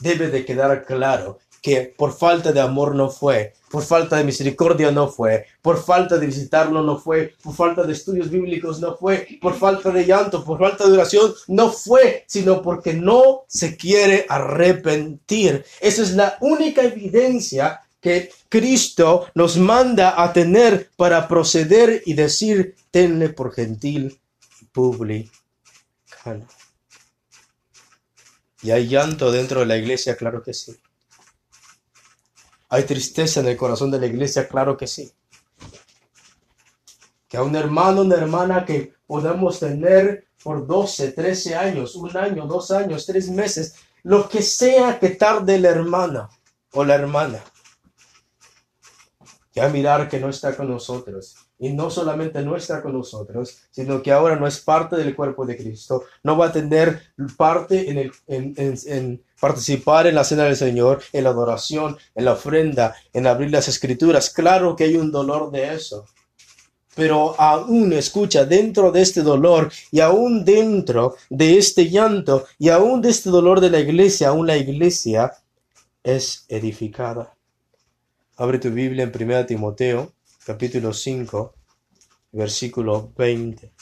[0.00, 4.92] debe de quedar claro que por falta de amor no fue, por falta de misericordia
[4.92, 9.26] no fue, por falta de visitarlo no fue, por falta de estudios bíblicos no fue,
[9.42, 14.26] por falta de llanto, por falta de oración no fue, sino porque no se quiere
[14.28, 15.64] arrepentir.
[15.80, 22.76] Esa es la única evidencia que Cristo nos manda a tener para proceder y decir,
[22.92, 24.20] tenle por gentil
[24.70, 26.46] publicano.
[28.62, 30.14] ¿Y hay llanto dentro de la iglesia?
[30.16, 30.76] Claro que sí.
[32.74, 34.48] ¿Hay tristeza en el corazón de la iglesia?
[34.48, 35.12] Claro que sí.
[37.28, 42.48] Que a un hermano, una hermana que podamos tener por 12, 13 años, un año,
[42.48, 46.28] dos años, tres meses, lo que sea que tarde el hermano
[46.72, 47.44] o la hermana.
[49.52, 51.36] Ya mirar que no está con nosotros.
[51.60, 55.46] Y no solamente no está con nosotros, sino que ahora no es parte del cuerpo
[55.46, 56.06] de Cristo.
[56.24, 61.24] No va a tener parte en, el, en participar en la cena del Señor, en
[61.24, 64.30] la adoración, en la ofrenda, en abrir las escrituras.
[64.30, 66.06] Claro que hay un dolor de eso.
[66.94, 73.02] Pero aún, escucha, dentro de este dolor y aún dentro de este llanto y aún
[73.02, 75.32] de este dolor de la iglesia, aún la iglesia
[76.04, 77.34] es edificada.
[78.36, 80.12] Abre tu Biblia en 1 Timoteo,
[80.44, 81.54] capítulo 5,
[82.32, 83.72] versículo 20.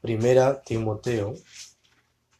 [0.00, 1.34] Primera Timoteo,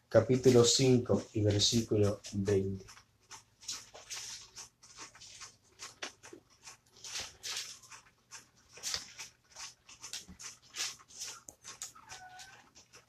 [0.09, 2.87] capítulo 5 y versículo 20.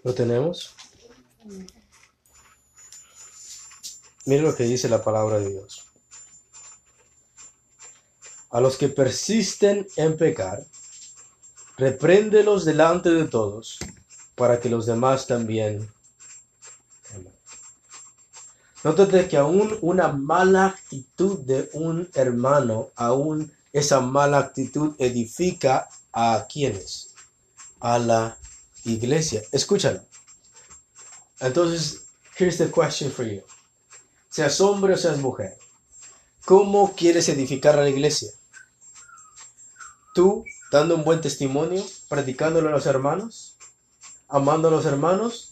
[0.03, 0.75] ¿Lo tenemos?
[4.25, 5.85] Mira lo que dice la palabra de Dios.
[8.51, 10.65] A los que persisten en pecar,
[11.77, 13.77] repréndelos delante de todos,
[14.35, 15.91] para que los demás también.
[18.89, 26.47] Nótate que aún una mala actitud de un hermano, aún esa mala actitud edifica a
[26.51, 27.13] quienes?
[27.79, 28.39] A la
[28.85, 29.43] iglesia.
[29.51, 30.01] Escúchalo.
[31.39, 33.43] Entonces, here's the question for you.
[34.27, 35.55] Seas hombre o seas mujer.
[36.45, 38.31] ¿Cómo quieres edificar a la iglesia?
[40.15, 43.55] ¿Tú dando un buen testimonio, predicándolo a los hermanos,
[44.27, 45.48] amando a los hermanos?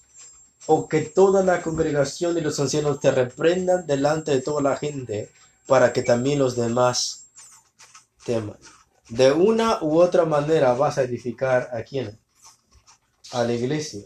[0.68, 5.32] ¿O que toda la congregación y los ancianos te reprendan delante de toda la gente
[5.66, 7.26] para que también los demás
[8.26, 8.58] teman?
[9.10, 12.20] De una u otra manera vas a edificar a quién?
[13.32, 14.02] A la iglesia.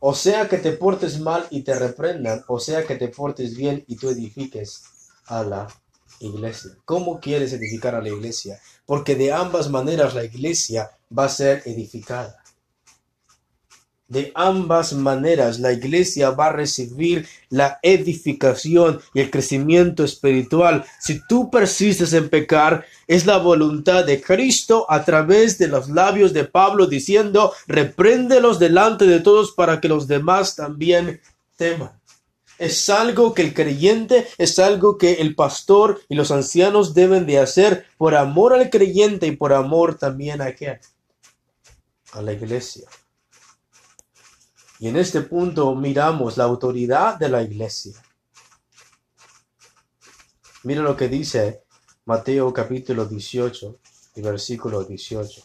[0.00, 3.84] O sea que te portes mal y te reprendan, o sea que te portes bien
[3.86, 4.84] y tú edifiques
[5.26, 5.66] a la
[6.20, 6.72] iglesia.
[6.84, 8.60] ¿Cómo quieres edificar a la iglesia?
[8.84, 12.43] Porque de ambas maneras la iglesia va a ser edificada.
[14.06, 20.84] De ambas maneras, la iglesia va a recibir la edificación y el crecimiento espiritual.
[21.00, 26.34] Si tú persistes en pecar, es la voluntad de Cristo a través de los labios
[26.34, 31.22] de Pablo diciendo, repréndelos delante de todos para que los demás también
[31.56, 31.98] teman.
[32.58, 37.38] Es algo que el creyente, es algo que el pastor y los ancianos deben de
[37.38, 40.78] hacer por amor al creyente y por amor también a qué?
[42.12, 42.86] A la iglesia.
[44.84, 47.94] Y en este punto miramos la autoridad de la iglesia.
[50.64, 51.62] Mira lo que dice
[52.04, 53.80] Mateo capítulo 18
[54.16, 55.42] y versículo 18.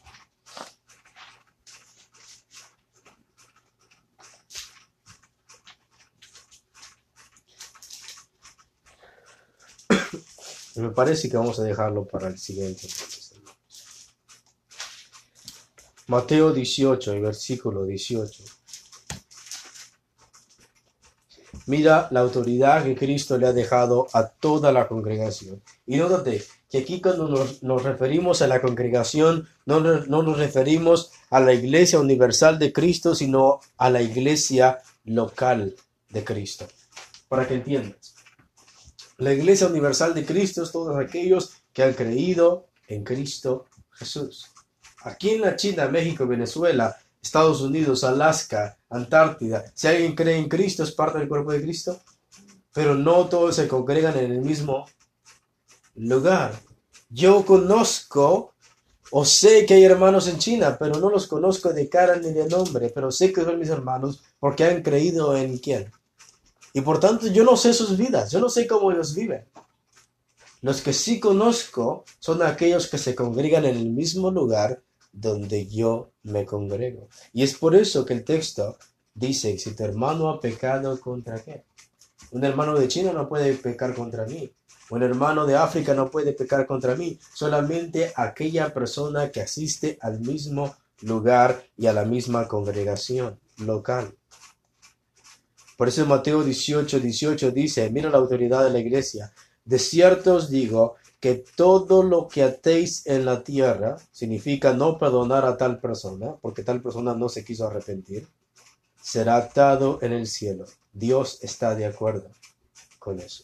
[10.75, 12.89] Me parece que vamos a dejarlo para el siguiente.
[16.07, 18.59] Mateo 18 y versículo 18.
[21.69, 25.61] Mira la autoridad que Cristo le ha dejado a toda la congregación.
[25.85, 27.27] Y nótate que aquí cuando
[27.61, 33.13] nos, referimos a la congregación, no, no nos referimos a la iglesia universal de Cristo,
[33.13, 35.75] sino a la iglesia local
[36.09, 36.65] de Cristo.
[37.27, 38.15] Para que entiendas.
[39.19, 44.47] La iglesia universal de Cristo es todos aquellos que han creído en Cristo Jesús.
[45.03, 50.83] Aquí en la China, México, Venezuela, Estados Unidos, Alaska, Antártida, si alguien cree en Cristo,
[50.83, 51.99] es parte del cuerpo de Cristo,
[52.73, 54.85] pero no todos se congregan en el mismo
[55.95, 56.53] lugar.
[57.09, 58.53] Yo conozco
[59.11, 62.47] o sé que hay hermanos en China, pero no los conozco de cara ni de
[62.47, 65.91] nombre, pero sé que son mis hermanos porque han creído en quién.
[66.73, 69.45] Y por tanto yo no sé sus vidas, yo no sé cómo ellos viven.
[70.61, 76.11] Los que sí conozco son aquellos que se congregan en el mismo lugar donde yo
[76.23, 77.09] me congrego.
[77.33, 78.77] Y es por eso que el texto
[79.13, 81.65] dice, si tu hermano ha pecado contra qué?
[82.31, 84.51] Un hermano de China no puede pecar contra mí.
[84.91, 87.19] Un hermano de África no puede pecar contra mí.
[87.33, 94.15] Solamente aquella persona que asiste al mismo lugar y a la misma congregación local.
[95.77, 99.31] Por eso Mateo 18, 18 dice, mira la autoridad de la iglesia.
[99.63, 105.45] De cierto os digo que todo lo que atéis en la tierra significa no perdonar
[105.45, 108.27] a tal persona, porque tal persona no se quiso arrepentir,
[109.01, 110.65] será atado en el cielo.
[110.93, 112.29] Dios está de acuerdo
[112.99, 113.43] con eso.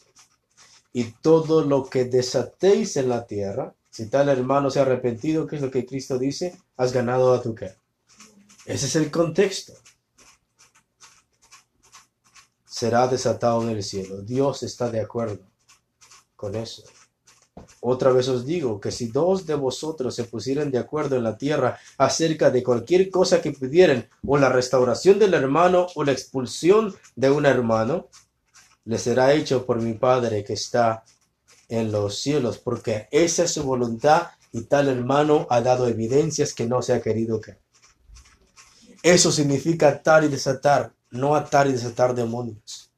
[0.94, 5.58] Y todo lo que desatéis en la tierra, si tal hermano se ha arrepentido, ¿qué
[5.58, 6.58] es lo que Cristo dice?
[6.78, 7.76] Has ganado a tu qué.
[8.66, 9.74] Ese es el contexto.
[12.66, 14.22] Será desatado en el cielo.
[14.22, 15.40] Dios está de acuerdo
[16.36, 16.84] con eso.
[17.88, 21.38] Otra vez os digo que si dos de vosotros se pusieran de acuerdo en la
[21.38, 26.96] tierra acerca de cualquier cosa que pidieran, o la restauración del hermano, o la expulsión
[27.16, 28.08] de un hermano,
[28.86, 31.04] le será hecho por mi Padre que está
[31.70, 36.66] en los cielos, porque esa es su voluntad y tal hermano ha dado evidencias que
[36.66, 37.60] no se ha querido que.
[39.04, 42.95] Eso significa atar y desatar, no atar y desatar demonios.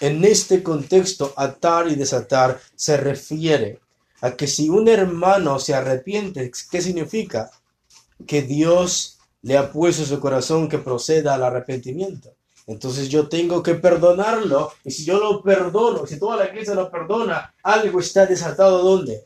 [0.00, 3.80] En este contexto, atar y desatar se refiere
[4.20, 7.50] a que si un hermano se arrepiente, ¿qué significa?
[8.26, 12.34] Que Dios le ha puesto en su corazón que proceda al arrepentimiento.
[12.66, 16.90] Entonces yo tengo que perdonarlo y si yo lo perdono, si toda la iglesia lo
[16.90, 19.24] perdona, algo está desatado ¿dónde?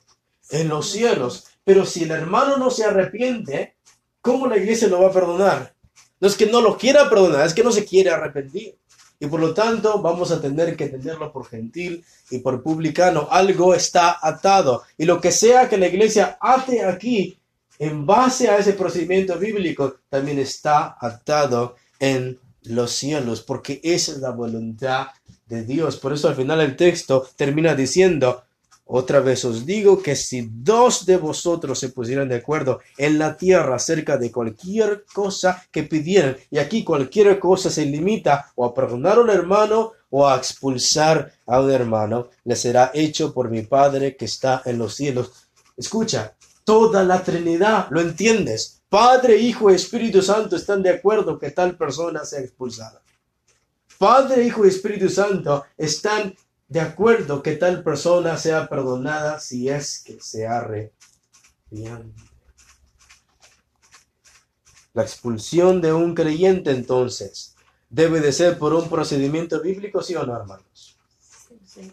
[0.50, 1.46] En los cielos.
[1.62, 3.76] Pero si el hermano no se arrepiente,
[4.20, 5.74] ¿cómo la iglesia lo va a perdonar?
[6.20, 8.76] No es que no lo quiera perdonar, es que no se quiere arrepentir.
[9.20, 13.28] Y por lo tanto vamos a tener que entenderlo por gentil y por publicano.
[13.30, 14.84] Algo está atado.
[14.96, 17.36] Y lo que sea que la iglesia ate aquí,
[17.78, 24.18] en base a ese procedimiento bíblico, también está atado en los cielos, porque esa es
[24.18, 25.08] la voluntad
[25.46, 25.96] de Dios.
[25.96, 28.44] Por eso al final el texto termina diciendo,
[28.90, 33.36] otra vez os digo que si dos de vosotros se pusieran de acuerdo en la
[33.36, 38.72] tierra acerca de cualquier cosa que pidieran, y aquí cualquier cosa se limita o a
[38.72, 43.60] perdonar a un hermano o a expulsar a un hermano, le será hecho por mi
[43.60, 45.32] Padre que está en los cielos.
[45.76, 46.34] Escucha,
[46.64, 48.80] toda la Trinidad, ¿lo entiendes?
[48.88, 53.02] Padre, Hijo y Espíritu Santo están de acuerdo que tal persona sea expulsada.
[53.98, 56.34] Padre, Hijo y Espíritu Santo están
[56.68, 62.22] de acuerdo que tal persona sea perdonada si es que se arrepiente.
[64.92, 67.54] La expulsión de un creyente entonces
[67.88, 70.98] debe de ser por un procedimiento bíblico, sí o no, hermanos.
[71.64, 71.92] Sí.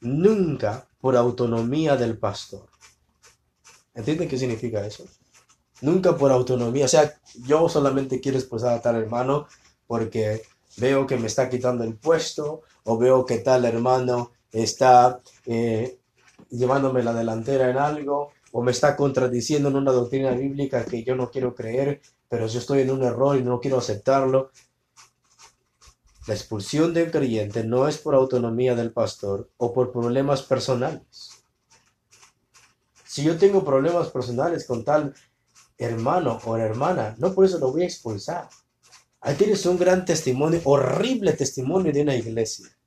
[0.00, 2.68] Nunca por autonomía del pastor.
[3.94, 5.04] ¿Entienden qué significa eso?
[5.80, 6.84] Nunca por autonomía.
[6.84, 9.48] O sea, yo solamente quiero expulsar a tal hermano
[9.86, 10.42] porque
[10.76, 15.98] veo que me está quitando el puesto o veo que tal hermano está eh,
[16.48, 21.14] llevándome la delantera en algo o me está contradiciendo en una doctrina bíblica que yo
[21.14, 24.52] no quiero creer, pero yo estoy en un error y no quiero aceptarlo.
[26.26, 31.42] La expulsión de un creyente no es por autonomía del pastor o por problemas personales.
[33.04, 35.12] Si yo tengo problemas personales con tal
[35.76, 38.48] hermano o hermana, no por eso lo voy a expulsar.
[39.20, 42.77] Ahí tienes un gran testimonio, horrible testimonio de una iglesia.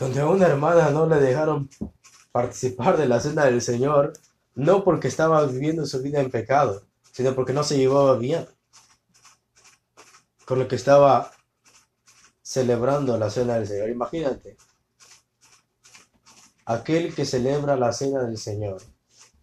[0.00, 1.68] Donde a una hermana no le dejaron
[2.32, 4.14] participar de la cena del Señor,
[4.54, 8.46] no porque estaba viviendo su vida en pecado, sino porque no se llevaba bien
[10.46, 11.30] con lo que estaba
[12.40, 13.90] celebrando la cena del Señor.
[13.90, 14.56] Imagínate,
[16.64, 18.80] aquel que celebra la cena del Señor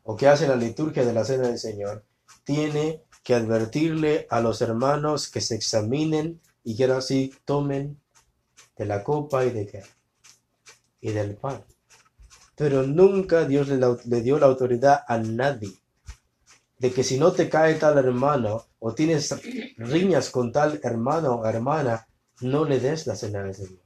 [0.01, 2.03] o que hace la liturgia de la cena del Señor,
[2.43, 8.01] tiene que advertirle a los hermanos que se examinen y que ahora sí tomen
[8.75, 9.96] de la copa y de qué?
[11.13, 11.63] Del pan.
[12.55, 15.73] Pero nunca Dios le, dio la autoridad a nadie
[16.79, 19.33] de que si no te cae tal hermano o tienes
[19.77, 22.07] riñas con tal hermano o hermana,
[22.41, 23.79] no le des la cena del Señor.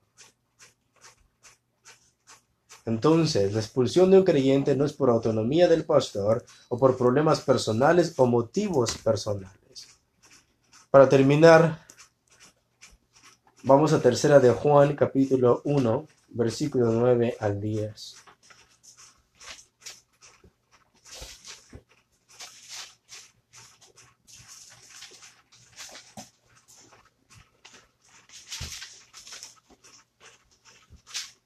[2.85, 7.41] Entonces, la expulsión de un creyente no es por autonomía del pastor o por problemas
[7.41, 9.87] personales o motivos personales.
[10.89, 11.85] Para terminar,
[13.63, 18.15] vamos a tercera de Juan, capítulo 1, versículo 9 al 10.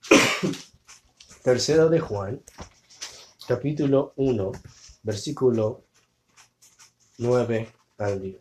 [1.44, 2.42] Tercera de Juan,
[3.48, 4.52] capítulo 1,
[5.04, 5.84] versículo
[7.18, 8.38] 9 al 10.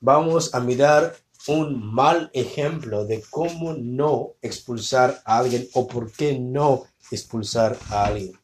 [0.00, 1.16] Vamos a mirar
[1.46, 8.06] un mal ejemplo de cómo no expulsar a alguien o por qué no expulsar a
[8.06, 8.38] alguien.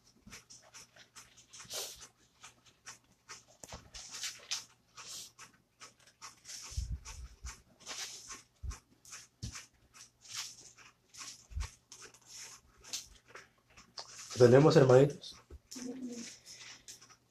[14.37, 15.35] ¿Tenemos hermanitos?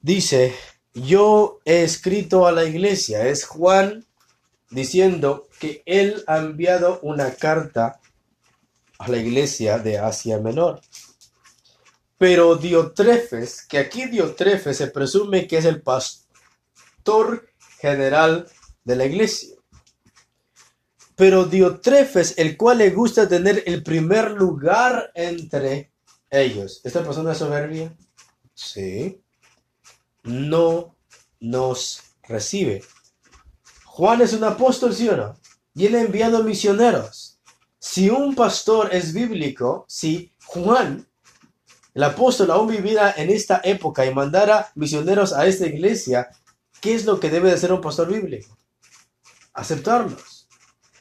[0.00, 0.54] Dice,
[0.94, 4.06] yo he escrito a la iglesia, es Juan
[4.70, 7.98] diciendo que él ha enviado una carta
[8.98, 10.82] a la iglesia de Asia Menor.
[12.18, 17.48] Pero Diotrefes, que aquí Diotrefes se presume que es el pastor
[17.80, 18.46] general
[18.84, 19.56] de la iglesia.
[21.16, 25.92] Pero Diotrefes, el cual le gusta tener el primer lugar entre
[26.30, 26.82] ellos.
[26.84, 27.96] ¿Esta persona es soberbia?
[28.52, 29.22] Sí.
[30.24, 30.94] No
[31.40, 32.82] nos recibe.
[33.84, 35.36] Juan es un apóstol, ¿sí o no?
[35.75, 37.41] Y él ha enviado misioneros.
[37.79, 41.07] Si un pastor es bíblico, si Juan,
[41.93, 46.29] el apóstol, aún viviera en esta época y mandara misioneros a esta iglesia,
[46.81, 48.57] ¿qué es lo que debe de ser un pastor bíblico?
[49.53, 50.49] Aceptarlos.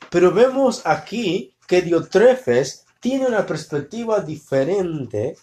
[0.10, 5.36] Pero vemos aquí que Diotrefes tiene una perspectiva diferente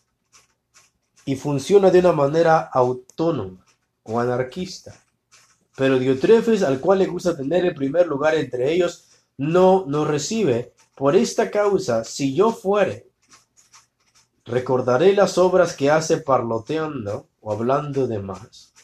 [1.24, 3.65] y funciona de una manera autónoma
[4.02, 4.94] o anarquista.
[5.77, 9.10] Pero Diotrefes, al cual le gusta tener el primer lugar entre ellos,
[9.40, 10.74] no nos recibe.
[10.94, 13.08] Por esta causa, si yo fuere,
[14.44, 18.74] recordaré las obras que hace parloteando o hablando de más,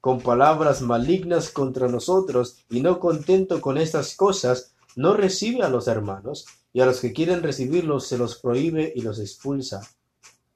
[0.00, 5.88] con palabras malignas contra nosotros, y no contento con estas cosas, no recibe a los
[5.88, 9.80] hermanos, y a los que quieren recibirlos se los prohíbe y los expulsa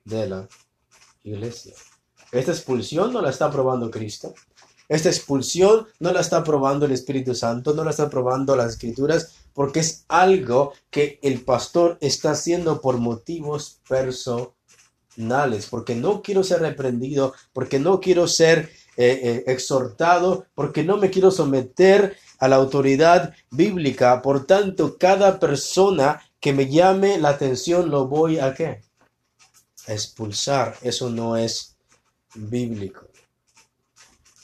[0.05, 0.49] de la
[1.25, 1.75] iglesia.
[2.31, 4.35] Esta expulsión no la está aprobando Cristo.
[4.93, 9.37] Esta expulsión no la está aprobando el Espíritu Santo, no la está aprobando las Escrituras,
[9.55, 14.53] porque es algo que el pastor está haciendo por motivos personales,
[15.71, 21.09] porque no quiero ser reprendido, porque no quiero ser eh, eh, exhortado, porque no me
[21.09, 24.21] quiero someter a la autoridad bíblica.
[24.21, 28.83] Por tanto, cada persona que me llame la atención lo voy a qué?
[29.87, 30.77] expulsar.
[30.83, 31.77] Eso no es
[32.35, 33.12] bíblico.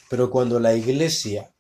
[0.09, 1.53] Pero cuando la iglesia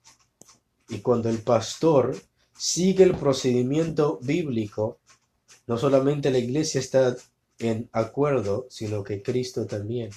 [0.89, 2.16] y cuando el pastor
[2.57, 4.99] sigue el procedimiento bíblico,
[5.66, 7.16] no solamente la iglesia está
[7.59, 10.11] en acuerdo, sino que Cristo también.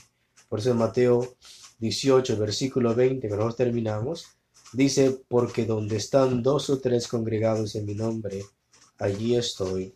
[0.48, 1.36] Por eso Mateo
[1.80, 4.26] 18, versículo 20, que nosotros terminamos,
[4.74, 8.44] dice, porque donde están dos o tres congregados en mi nombre,
[8.98, 9.94] allí estoy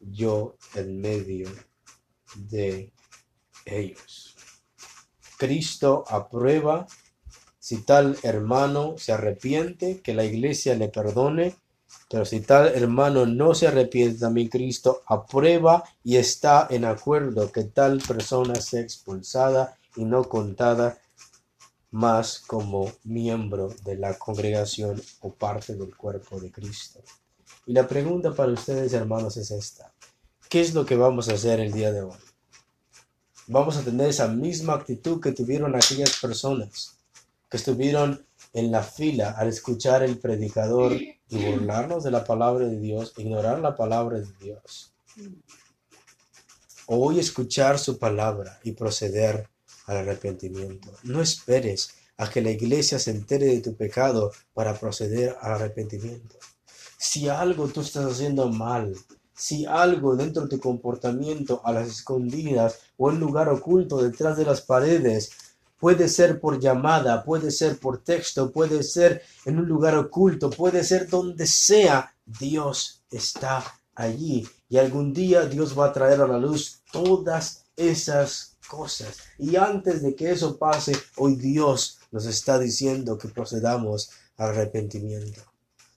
[0.00, 1.48] yo en medio
[2.34, 2.92] de
[3.64, 4.36] ellos.
[5.36, 6.86] Cristo aprueba,
[7.60, 11.54] si tal hermano se arrepiente, que la iglesia le perdone,
[12.08, 17.64] pero si tal hermano no se arrepiente, también Cristo aprueba y está en acuerdo que
[17.64, 20.98] tal persona sea expulsada y no contada
[21.90, 27.00] más como miembro de la congregación o parte del cuerpo de Cristo.
[27.66, 29.92] Y la pregunta para ustedes, hermanos, es esta.
[30.48, 32.16] ¿Qué es lo que vamos a hacer el día de hoy?
[33.48, 36.99] Vamos a tener esa misma actitud que tuvieron aquellas personas
[37.50, 42.78] que estuvieron en la fila al escuchar el predicador y burlarnos de la palabra de
[42.78, 44.94] Dios, ignorar la palabra de Dios.
[46.86, 49.48] Hoy escuchar su palabra y proceder
[49.86, 50.90] al arrepentimiento.
[51.02, 56.36] No esperes a que la iglesia se entere de tu pecado para proceder al arrepentimiento.
[56.98, 58.94] Si algo tú estás haciendo mal,
[59.34, 64.44] si algo dentro de tu comportamiento a las escondidas o en lugar oculto detrás de
[64.44, 65.30] las paredes,
[65.80, 70.84] puede ser por llamada, puede ser por texto, puede ser en un lugar oculto, puede
[70.84, 76.38] ser donde sea, Dios está allí y algún día Dios va a traer a la
[76.38, 79.16] luz todas esas cosas.
[79.38, 85.49] Y antes de que eso pase, hoy Dios nos está diciendo que procedamos al arrepentimiento.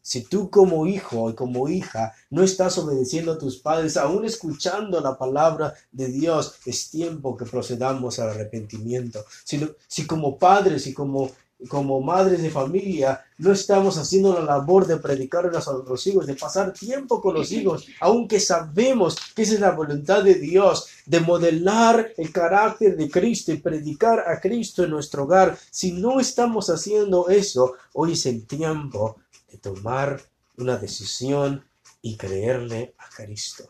[0.06, 5.00] Si tú como hijo y como hija no estás obedeciendo a tus padres, aún escuchando
[5.00, 9.24] la palabra de Dios, es tiempo que procedamos al arrepentimiento.
[9.46, 11.32] Si, si como padres y como,
[11.70, 16.36] como madres de familia no estamos haciendo la labor de predicar a los hijos, de
[16.36, 21.22] pasar tiempo con los hijos, aunque sabemos que esa es la voluntad de Dios, de
[21.22, 26.70] modelar el carácter de Cristo y predicar a Cristo en nuestro hogar, si no estamos
[26.70, 29.23] haciendo eso, hoy es el tiempo
[29.58, 30.22] tomar
[30.58, 31.66] una decisión
[32.02, 33.70] y creerle a Cristo.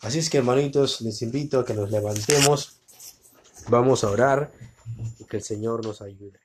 [0.00, 2.80] Así es que hermanitos, les invito a que nos levantemos,
[3.68, 4.52] vamos a orar
[5.18, 6.40] y que el Señor nos ayude.